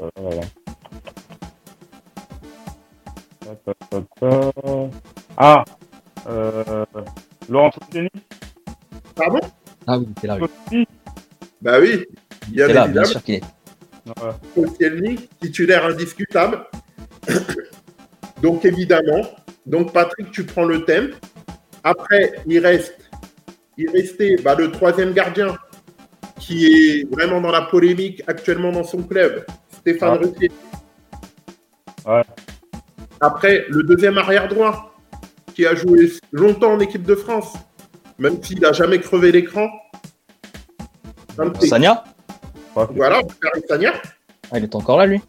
[0.00, 0.42] Euh, Voilà.
[5.36, 5.64] Ah
[6.28, 6.84] euh,
[7.48, 8.08] Laurent Koscielny
[9.14, 9.40] Pardon
[9.86, 10.38] Ah oui, t'es là.
[10.70, 10.86] oui.
[11.60, 12.06] Bah oui,
[12.48, 13.06] bien T'es là, bien évidemment.
[13.06, 13.42] sûr qu'il est.
[14.56, 15.16] Ouais.
[15.40, 16.64] Titulaire indiscutable.
[18.42, 19.22] donc évidemment,
[19.66, 21.12] donc Patrick, tu prends le thème.
[21.84, 22.96] Après, il reste,
[23.76, 25.56] il restait bah, le troisième gardien
[26.38, 30.26] qui est vraiment dans la polémique actuellement dans son club, Stéphane Ouais.
[30.26, 30.52] Rutier.
[32.06, 32.22] Ouais.
[33.22, 34.92] Après, le deuxième arrière droit
[35.54, 37.52] qui a joué longtemps en équipe de France,
[38.18, 39.68] même s'il n'a jamais crevé l'écran.
[41.38, 41.46] Ouais,
[42.96, 43.20] Voilà,
[43.68, 43.94] Sagna.
[44.50, 45.20] Ah, il est encore là, lui.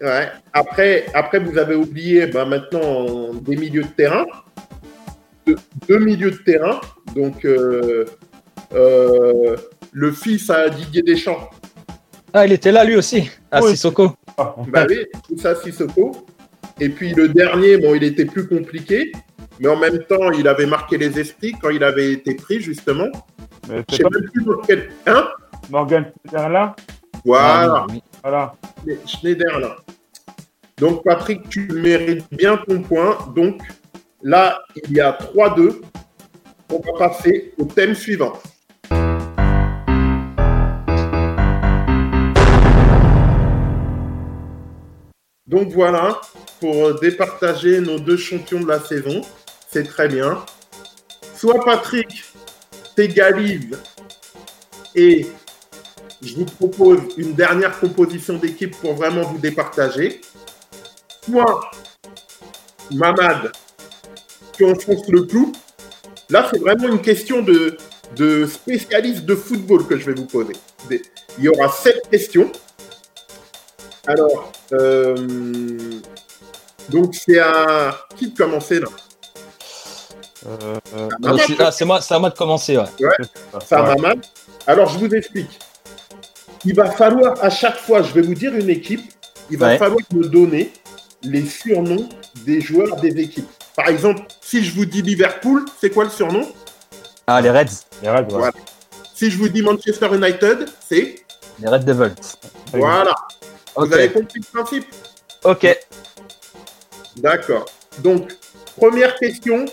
[0.00, 0.28] Ouais.
[0.52, 4.26] Après, après, vous avez oublié bah, maintenant des milieux de terrain.
[5.44, 5.56] Deux,
[5.88, 6.80] deux milieux de terrain.
[7.16, 8.04] Donc, euh,
[8.74, 9.56] euh,
[9.90, 11.50] le fils à Didier Deschamps.
[12.32, 13.28] Ah, il était là, lui aussi.
[13.50, 13.70] Ah, Oui.
[13.72, 14.14] Sissoko.
[14.38, 16.12] Ah, Bah oui, tout ça, Sissoko.
[16.80, 19.12] Et puis le dernier, bon, il était plus compliqué.
[19.60, 23.08] Mais en même temps, il avait marqué les esprits quand il avait été pris, justement.
[23.68, 24.88] mais Je sais pas même plus dans quel.
[25.06, 25.28] Hein
[25.68, 26.74] Morgan Schneiderlin
[27.24, 27.86] Voilà.
[27.86, 28.54] Ah, Voilà.
[29.06, 29.76] Schneiderlin.
[30.78, 33.18] Donc, Patrick, tu mérites bien ton point.
[33.36, 33.60] Donc,
[34.22, 35.82] là, il y a 3-2.
[36.72, 38.32] On va passer au thème suivant.
[45.46, 46.20] Donc voilà,
[46.60, 49.22] pour euh, départager nos deux champions de la saison,
[49.70, 50.44] c'est très bien.
[51.34, 52.24] Soit Patrick
[52.94, 53.78] t'égalise
[54.94, 55.26] et
[56.22, 60.20] je vous propose une dernière composition d'équipe pour vraiment vous départager.
[61.24, 61.70] Soit
[62.90, 63.52] Mamad
[64.52, 65.52] qui enfonce le clou.
[66.28, 70.52] Là, c'est vraiment une question de, spécialiste de football que je vais vous poser.
[70.90, 72.50] Il y aura sept questions.
[74.06, 75.16] Alors, euh,
[76.90, 78.88] donc c'est à qui de commencer là
[80.46, 82.78] Euh, euh, Ah, suis- ah, c'est moi, c'est à moi de commencer.
[82.78, 82.84] Ouais.
[83.62, 83.94] C'est à ouais.
[83.96, 84.24] Mamad.
[84.66, 85.58] Alors, je vous explique.
[86.64, 89.02] Il va falloir, à chaque fois, je vais vous dire une équipe,
[89.50, 89.78] il va Ouais.
[89.78, 90.72] falloir me donner
[91.22, 92.08] les surnoms
[92.46, 93.50] des joueurs des équipes.
[93.76, 96.46] Par exemple, si je vous dis Liverpool, c'est quoi le surnom?
[97.26, 97.84] Ah, les Reds.
[98.02, 98.26] Les Reds, ouais.
[98.30, 98.52] Voilà.
[99.14, 101.22] Si je vous dis Manchester United, c'est?
[101.60, 102.14] Les Red Devils.
[102.72, 103.14] Voilà.
[103.76, 104.86] Vous avez compris le principe?
[105.44, 105.66] Ok.
[107.16, 107.66] D'accord.
[107.98, 108.32] Donc,
[108.76, 109.64] première question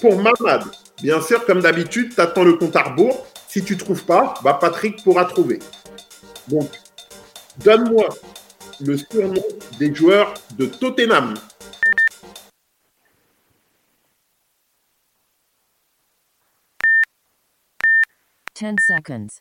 [0.00, 0.64] pour Mamad.
[1.02, 3.26] Bien sûr, comme d'habitude, tu attends le compte à rebours.
[3.48, 5.58] Si tu trouves pas, bah Patrick pourra trouver.
[6.48, 6.70] Donc,
[7.64, 8.08] donne-moi
[8.80, 9.42] le surnom
[9.78, 11.34] des joueurs de Tottenham.
[18.54, 19.40] Ten seconds.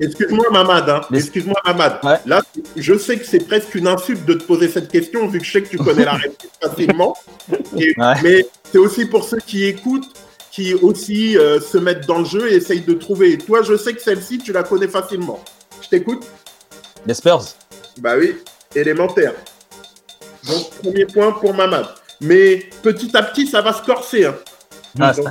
[0.00, 0.88] Excuse-moi, Mamad.
[0.88, 1.00] hein.
[1.12, 1.98] Excuse-moi, Mamad.
[2.02, 2.16] Ouais.
[2.26, 2.40] Là,
[2.76, 5.52] je sais que c'est presque une insulte de te poser cette question, vu que je
[5.52, 7.16] sais que tu connais la réponse facilement.
[7.76, 8.14] Et- Ouais.
[8.22, 10.08] Mais c'est aussi pour ceux qui écoutent,
[10.50, 13.32] qui aussi euh, se mettent dans le jeu et essayent de trouver.
[13.32, 15.42] Et toi, je sais que celle-ci, tu la connais facilement.
[15.82, 16.24] Je t'écoute
[17.06, 17.44] Les Spurs.
[17.98, 18.36] Bah oui,
[18.74, 19.34] élémentaire.
[20.48, 21.86] Donc, premier point pour Mamad.
[22.22, 24.24] Mais petit à petit, ça va se corser.
[24.26, 24.34] hein.
[24.98, 25.26] Ah, Donc,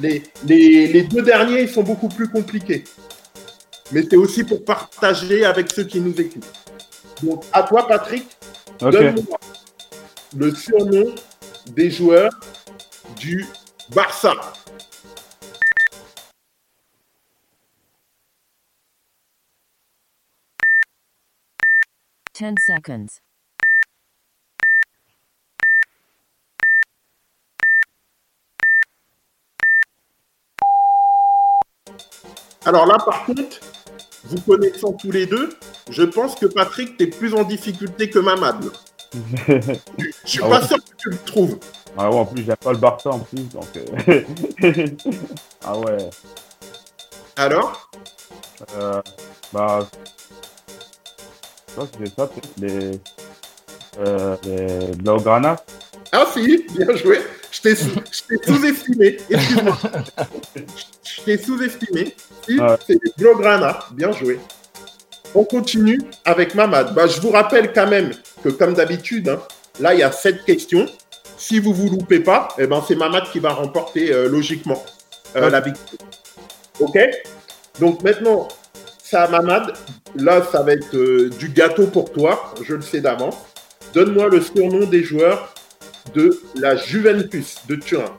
[0.00, 2.84] les, les, les deux derniers, ils sont beaucoup plus compliqués.
[3.92, 6.50] Mais c'est aussi pour partager avec ceux qui nous écoutent.
[7.22, 8.26] Donc, à toi, Patrick,
[8.78, 9.38] donne-moi
[10.36, 11.14] le surnom
[11.66, 12.32] des joueurs
[13.16, 13.46] du
[13.94, 14.32] Barça.
[22.32, 23.20] Ten seconds.
[32.66, 33.42] Alors là, par contre,
[34.24, 35.50] vous connaissant tous les deux,
[35.90, 38.64] je pense que Patrick, t'es plus en difficulté que Mamad.
[39.48, 39.72] Je
[40.24, 40.66] suis Ah pas ouais.
[40.66, 41.58] sûr que tu le trouves.
[41.96, 43.68] Ah ouais, en plus, j'aime pas le Barça en plus, donc.
[43.76, 44.86] euh,
[45.64, 46.10] ah ouais.
[47.36, 47.90] Alors?
[48.76, 49.00] Euh,
[49.52, 49.86] bah.
[51.68, 53.00] Je crois que c'est ça, peut-être les.
[53.98, 55.56] Euh, les Blaugrana.
[56.10, 57.20] Ah si, bien joué.
[57.52, 59.18] Je t'ai sous-estimé.
[59.30, 59.78] Excuse-moi.
[61.16, 62.14] Je t'ai sous-estimé.
[62.46, 62.76] Si, Ouais.
[62.86, 63.78] c'est les Blaugrana.
[63.92, 64.38] Bien joué.
[65.34, 66.94] On continue avec Mamad.
[66.94, 68.12] Bah, je vous rappelle quand même
[68.42, 69.40] que, comme d'habitude, hein,
[69.80, 70.86] là, il y a sept questions.
[71.36, 74.82] Si vous vous loupez pas, eh ben, c'est Mamad qui va remporter euh, logiquement
[75.36, 75.50] euh, Ouais.
[75.50, 76.10] la victoire.
[76.80, 76.98] OK?
[77.80, 78.48] Donc maintenant,
[79.02, 79.72] ça, Mamad,
[80.14, 82.54] là, ça va être euh, du gâteau pour toi.
[82.62, 83.36] Je le sais d'avance.
[83.92, 85.52] Donne-moi le surnom des joueurs
[86.14, 88.16] de la Juventus de Turin.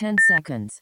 [0.00, 0.80] Ten seconds.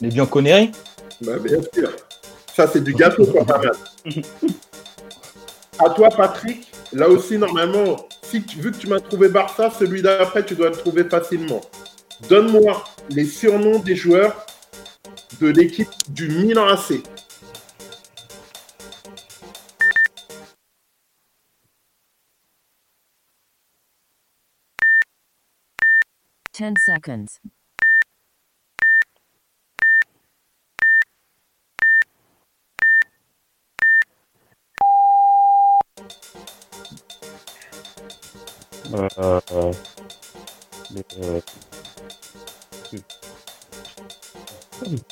[0.00, 0.70] Les Bianconeri
[1.22, 1.90] Bah, bien sûr.
[2.54, 3.76] Ça, c'est du gâteau pour Mamad.
[5.80, 6.70] À toi, Patrick.
[6.92, 10.68] Là aussi, normalement, si tu, vu que tu m'as trouvé Barça, celui d'après, tu dois
[10.68, 11.62] le trouver facilement.
[12.28, 14.46] Donne-moi les surnoms des joueurs
[15.40, 17.02] de l'équipe du Milan AC.
[26.52, 27.40] Ten seconds.
[38.92, 39.08] Euh,
[39.52, 39.72] euh,
[40.90, 41.04] les,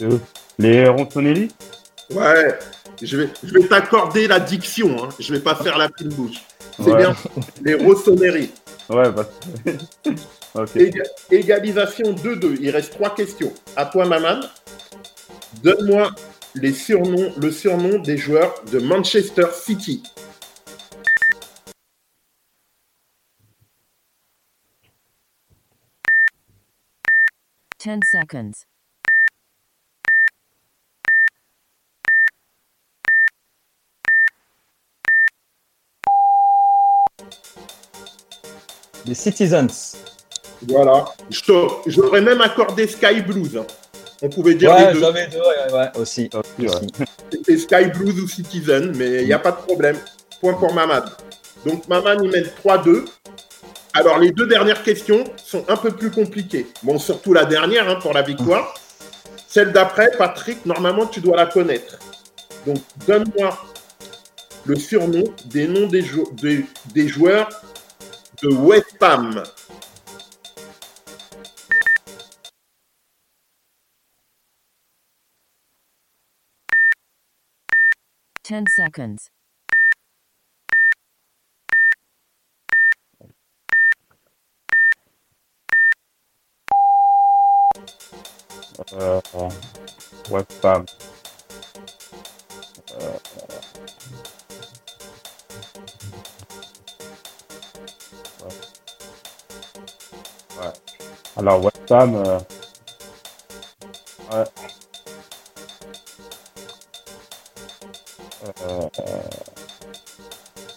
[0.01, 0.19] euh,
[0.59, 1.49] les Ronsonelli
[2.11, 2.59] Ouais,
[3.01, 5.05] je vais, je vais t'accorder la diction.
[5.05, 5.09] Hein.
[5.19, 6.39] Je vais pas faire la fine bouche.
[6.77, 6.97] C'est Ouais.
[6.97, 7.15] bien.
[7.63, 8.51] Les Rossoneri.
[8.89, 9.29] Ouais, parce
[10.77, 12.57] Éga- égalisation 2-2.
[12.61, 13.53] Il reste trois questions.
[13.77, 14.41] À toi, Maman.
[15.63, 16.11] Donne-moi
[16.55, 20.03] les surnoms, le surnom des joueurs de Manchester City.
[27.79, 28.67] Ten seconds.
[39.07, 39.97] Les Citizens.
[40.69, 41.05] Voilà.
[41.31, 43.57] Je te- J'aurais même accordé Sky Blues.
[43.57, 43.67] hein.
[44.23, 45.01] On pouvait dire Ouais, les deux.
[45.01, 46.29] j'avais deux, ouais, ouais, aussi.
[46.35, 46.69] Aussi, ouais.
[46.69, 46.87] aussi.
[47.33, 49.97] C'était Sky Blues ou Citizen, mais il n'y a pas de problème.
[50.41, 51.05] Point pour Mamad.
[51.65, 53.05] Donc Mamad, il mène 3-2.
[53.95, 56.67] Alors les deux dernières questions sont un peu plus compliquées.
[56.83, 58.75] Bon, surtout la dernière hein, pour la victoire.
[59.49, 61.99] Celle d'après, Patrick, normalement tu dois la connaître.
[62.67, 63.59] Donc donne-moi
[64.67, 67.49] le surnom des noms des, jou- des- des joueurs
[68.43, 69.43] de West Ham.
[78.51, 79.31] Ten seconds.
[88.93, 89.51] Euh, euh,
[90.31, 90.85] West Ham.
[92.91, 93.19] Euh,
[98.43, 98.51] ouais.
[100.59, 100.73] Ouais.
[101.37, 102.17] Alors, West Ham.
[102.17, 102.41] euh,
[104.33, 104.45] ouais.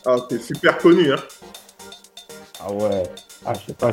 [0.06, 1.14] Ah, c'est super connu.
[1.14, 1.24] Hein.
[2.60, 3.04] ah ouais.
[3.46, 3.92] Ah, je sais pas.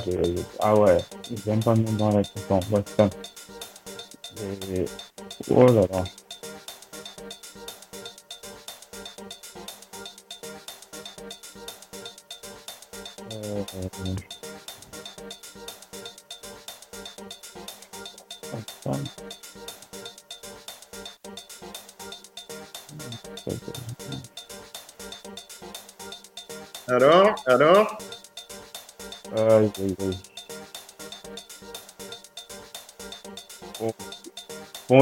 [0.61, 0.99] ah ouais.
[1.45, 2.23] J'aime pas le nom dans la
[2.99, 3.11] Ham.
[4.73, 4.85] Et-
[5.51, 6.05] Oh là là.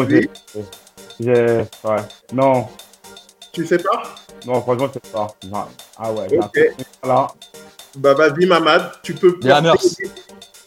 [0.05, 0.29] Bon Oui.
[0.55, 0.63] j'ai.
[1.21, 1.57] J'ai.
[1.85, 1.97] Ouais.
[2.33, 2.67] Non,
[3.53, 4.03] tu sais pas?
[4.47, 5.27] Non, franchement, c'est pas.
[5.45, 5.65] Non.
[5.99, 6.59] Ah ouais, Ok.
[7.97, 9.73] Bah vas-y, Mamad, tu peux Les Hammers.
[9.73, 10.11] porter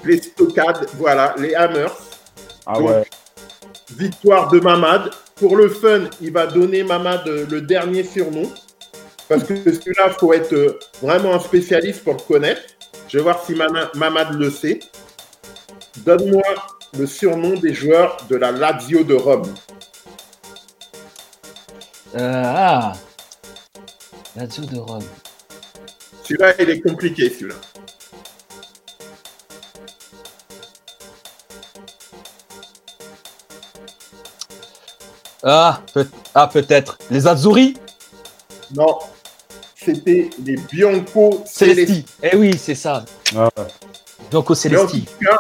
[0.04, 1.96] les stockades, voilà, les Hammers.
[2.66, 3.04] Ah Donc, ouais.
[3.96, 5.12] Victoire de Mamad.
[5.36, 8.52] Pour le fun, il va donner Mamad euh, le dernier surnom.
[9.30, 12.62] Parce que celui-là, il faut être euh, vraiment un spécialiste pour le connaître.
[13.08, 14.80] Je vais voir si Mama- Mamad le sait.
[15.98, 16.44] Donne-moi
[16.98, 19.54] le surnom des joueurs de la Lazio de Rome.
[22.16, 22.94] Euh, ah.
[24.36, 25.04] Lazio de Rome.
[26.24, 27.56] Celui-là, il est compliqué, celui-là.
[35.44, 36.98] Ah, peut- ah, peut-être.
[37.10, 37.76] Les Azzurri?
[38.76, 39.00] Non,
[39.76, 42.06] c'était les Bianco Celesti.
[42.22, 43.06] Eh oui, c'est ça.
[43.36, 43.50] Ah.
[44.30, 45.06] Bianco Mais en Celesti.
[45.06, 45.38] tout cas,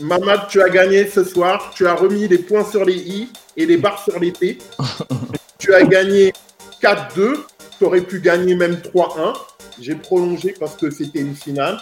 [0.00, 1.72] Mamad, tu as gagné ce soir.
[1.74, 4.58] Tu as remis les points sur les i et les barres sur les t.
[5.58, 6.32] tu as gagné
[6.82, 7.36] 4-2.
[7.78, 9.34] Tu aurais pu gagner même 3-1.
[9.80, 11.78] J'ai prolongé parce que c'était une finale.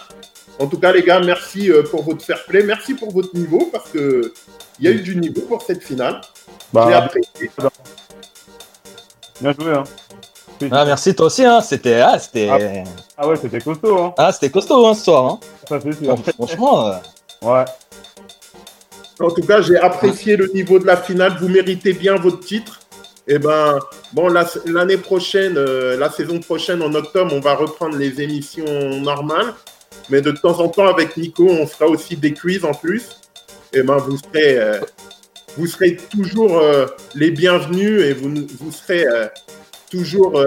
[0.59, 2.63] En tout cas, les gars, merci euh, pour votre fair play.
[2.63, 4.33] Merci pour votre niveau parce que
[4.79, 6.21] il y a eu du niveau pour cette finale.
[6.25, 7.51] J'ai Bah, apprécié.
[9.41, 9.83] bien joué, hein.
[10.71, 11.43] Ah, merci toi aussi.
[11.45, 11.61] Hein.
[11.61, 12.83] C'était ah, c'était
[13.17, 14.13] Ah ouais, c'était costaud, hein.
[14.17, 15.25] ah, c'était costaud hein, ce soir.
[15.25, 15.39] Hein.
[15.67, 16.17] Ça, c'est sûr.
[16.35, 16.93] Franchement, euh,
[17.43, 17.65] Ouais.
[19.19, 21.37] En tout cas, j'ai apprécié le niveau de la finale.
[21.39, 22.79] Vous méritez bien votre titre.
[23.27, 23.79] Et ben,
[24.11, 28.99] bon, la- l'année prochaine, euh, la saison prochaine, en octobre, on va reprendre les émissions
[28.99, 29.53] normales.
[30.09, 33.03] Mais de temps en temps, avec Nico, on fera aussi des quiz en plus.
[33.71, 34.79] Et ben, vous serez, euh,
[35.57, 36.85] vous serez toujours euh,
[37.15, 39.05] les bienvenus et vous, vous serez
[39.89, 40.43] toujours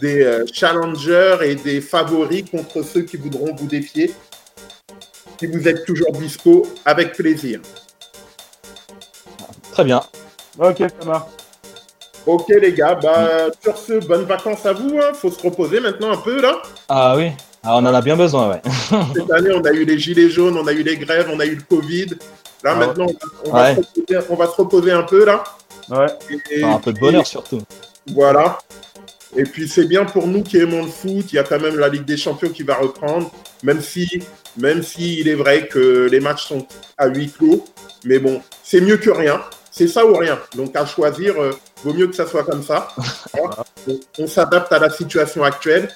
[0.00, 4.12] des challengers et des favoris contre ceux qui voudront vous défier.
[5.42, 7.58] Si vous êtes toujours dispo, avec plaisir.
[9.72, 10.00] très bien.
[10.56, 11.26] Ok, ça marche.
[12.26, 14.96] Ok les gars, bah sur ce, bonnes vacances à vous.
[15.02, 15.12] Hein.
[15.14, 16.62] Faut se reposer maintenant un peu là.
[16.88, 17.32] Ah oui.
[17.64, 18.62] Ah, on en a bien besoin, ouais.
[19.16, 21.44] Cette année, on a eu les gilets jaunes, on a eu les grèves, on a
[21.46, 22.10] eu le Covid.
[22.62, 23.06] Là Ah maintenant,
[23.44, 23.74] on va, on va Ouais.
[23.74, 25.42] se reposer, on va se reposer un peu là.
[25.90, 26.06] Ouais.
[26.52, 27.62] Et, Enfin, un peu de bonheur surtout.
[28.14, 28.58] voilà.
[29.36, 31.32] Et puis c'est bien pour nous qui aimons le foot.
[31.32, 33.32] Il y a quand même la Ligue des Champions qui va reprendre,
[33.64, 34.22] même si,
[34.56, 36.66] même si il est vrai que les matchs sont
[36.98, 37.64] à huis clos.
[38.04, 39.40] Mais bon, c'est mieux que rien.
[39.70, 40.38] C'est ça ou rien.
[40.54, 41.52] Donc à choisir, euh,
[41.84, 42.88] vaut mieux que ça soit comme ça.
[43.86, 45.88] Donc, on s'adapte à la situation actuelle.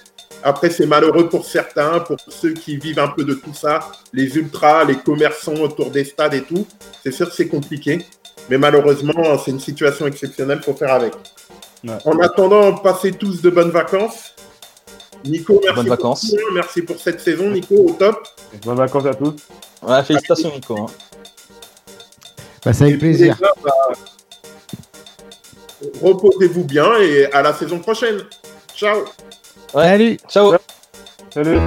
[0.43, 3.81] Après, c'est malheureux pour certains, pour ceux qui vivent un peu de tout ça,
[4.13, 6.67] les ultras, les commerçants autour des stades et tout.
[7.03, 8.05] C'est sûr que c'est compliqué.
[8.49, 11.15] Mais malheureusement, c'est une situation exceptionnelle, faut faire avec.
[11.85, 11.95] Ouais.
[12.05, 14.36] En attendant, passez tous de bonnes vacances.
[15.25, 16.35] Nico, merci, Bonnes pour, vacances.
[16.35, 16.43] hein.
[16.55, 18.27] merci pour cette saison, Nico, au top.
[18.65, 19.35] Bonnes vacances à tous.
[19.83, 20.77] Ouais, félicitations, Nico.
[20.79, 20.87] hein.
[22.65, 23.37] Bah, c'est avec Et puis, plaisir.
[23.41, 23.71] gars, bah,
[26.03, 28.23] Reposez-vous bien et à la saison prochaine.
[28.75, 29.05] Ciao.
[29.75, 29.85] Ouais.
[29.85, 30.55] Salut Ciao.
[31.33, 31.59] Salut.